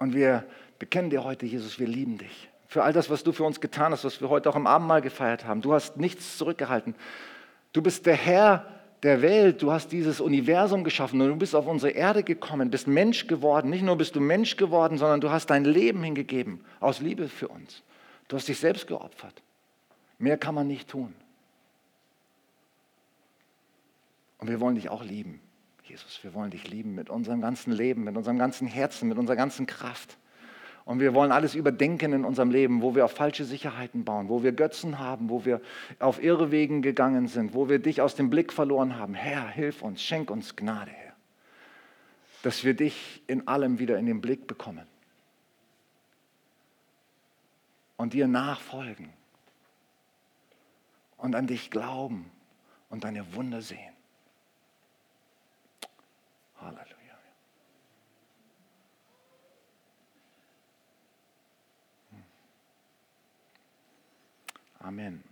Und 0.00 0.14
wir 0.14 0.44
bekennen 0.78 1.10
dir 1.10 1.22
heute, 1.22 1.44
Jesus, 1.44 1.78
wir 1.78 1.86
lieben 1.86 2.16
dich. 2.18 2.48
Für 2.66 2.82
all 2.82 2.92
das, 2.92 3.10
was 3.10 3.22
du 3.22 3.32
für 3.32 3.44
uns 3.44 3.60
getan 3.60 3.92
hast, 3.92 4.04
was 4.04 4.20
wir 4.20 4.30
heute 4.30 4.48
auch 4.48 4.56
im 4.56 4.66
Abendmahl 4.66 5.02
gefeiert 5.02 5.44
haben. 5.44 5.60
Du 5.60 5.74
hast 5.74 5.98
nichts 5.98 6.38
zurückgehalten. 6.38 6.94
Du 7.72 7.82
bist 7.82 8.06
der 8.06 8.16
Herr 8.16 8.66
der 9.02 9.20
Welt. 9.20 9.60
Du 9.60 9.72
hast 9.72 9.92
dieses 9.92 10.20
Universum 10.20 10.84
geschaffen 10.84 11.20
und 11.20 11.28
du 11.28 11.36
bist 11.36 11.54
auf 11.54 11.66
unsere 11.66 11.92
Erde 11.92 12.22
gekommen, 12.22 12.70
bist 12.70 12.86
Mensch 12.86 13.26
geworden. 13.26 13.68
Nicht 13.68 13.82
nur 13.82 13.96
bist 13.96 14.16
du 14.16 14.20
Mensch 14.20 14.56
geworden, 14.56 14.96
sondern 14.96 15.20
du 15.20 15.30
hast 15.30 15.46
dein 15.50 15.66
Leben 15.66 16.02
hingegeben 16.02 16.64
aus 16.80 17.00
Liebe 17.00 17.28
für 17.28 17.48
uns. 17.48 17.82
Du 18.28 18.36
hast 18.36 18.48
dich 18.48 18.58
selbst 18.58 18.86
geopfert. 18.86 19.34
Mehr 20.18 20.38
kann 20.38 20.54
man 20.54 20.66
nicht 20.66 20.88
tun. 20.88 21.14
Und 24.38 24.48
wir 24.48 24.60
wollen 24.60 24.76
dich 24.76 24.88
auch 24.88 25.04
lieben, 25.04 25.42
Jesus. 25.90 26.22
Wir 26.22 26.34
wollen 26.34 26.52
dich 26.52 26.68
lieben 26.68 26.94
mit 26.94 27.10
unserem 27.10 27.40
ganzen 27.40 27.72
Leben, 27.72 28.04
mit 28.04 28.16
unserem 28.16 28.38
ganzen 28.38 28.68
Herzen, 28.68 29.08
mit 29.08 29.18
unserer 29.18 29.34
ganzen 29.34 29.66
Kraft. 29.66 30.16
Und 30.84 31.00
wir 31.00 31.14
wollen 31.14 31.32
alles 31.32 31.56
überdenken 31.56 32.12
in 32.12 32.24
unserem 32.24 32.50
Leben, 32.50 32.80
wo 32.80 32.94
wir 32.94 33.04
auf 33.04 33.12
falsche 33.12 33.44
Sicherheiten 33.44 34.04
bauen, 34.04 34.28
wo 34.28 34.44
wir 34.44 34.52
Götzen 34.52 35.00
haben, 35.00 35.28
wo 35.28 35.44
wir 35.44 35.60
auf 35.98 36.22
Irrwegen 36.22 36.80
gegangen 36.80 37.26
sind, 37.26 37.54
wo 37.54 37.68
wir 37.68 37.80
dich 37.80 38.00
aus 38.00 38.14
dem 38.14 38.30
Blick 38.30 38.52
verloren 38.52 38.96
haben. 38.96 39.14
Herr, 39.14 39.48
hilf 39.48 39.82
uns, 39.82 40.00
schenk 40.00 40.30
uns 40.30 40.54
Gnade, 40.54 40.92
Herr, 40.92 41.12
dass 42.42 42.62
wir 42.62 42.74
dich 42.74 43.22
in 43.26 43.48
allem 43.48 43.80
wieder 43.80 43.98
in 43.98 44.06
den 44.06 44.20
Blick 44.20 44.46
bekommen 44.46 44.86
und 47.96 48.12
dir 48.12 48.28
nachfolgen 48.28 49.08
und 51.16 51.34
an 51.34 51.48
dich 51.48 51.70
glauben 51.70 52.30
und 52.88 53.02
deine 53.02 53.34
Wunder 53.34 53.60
sehen. 53.60 53.92
Halleluja. 56.60 57.00
Amen. 64.84 65.29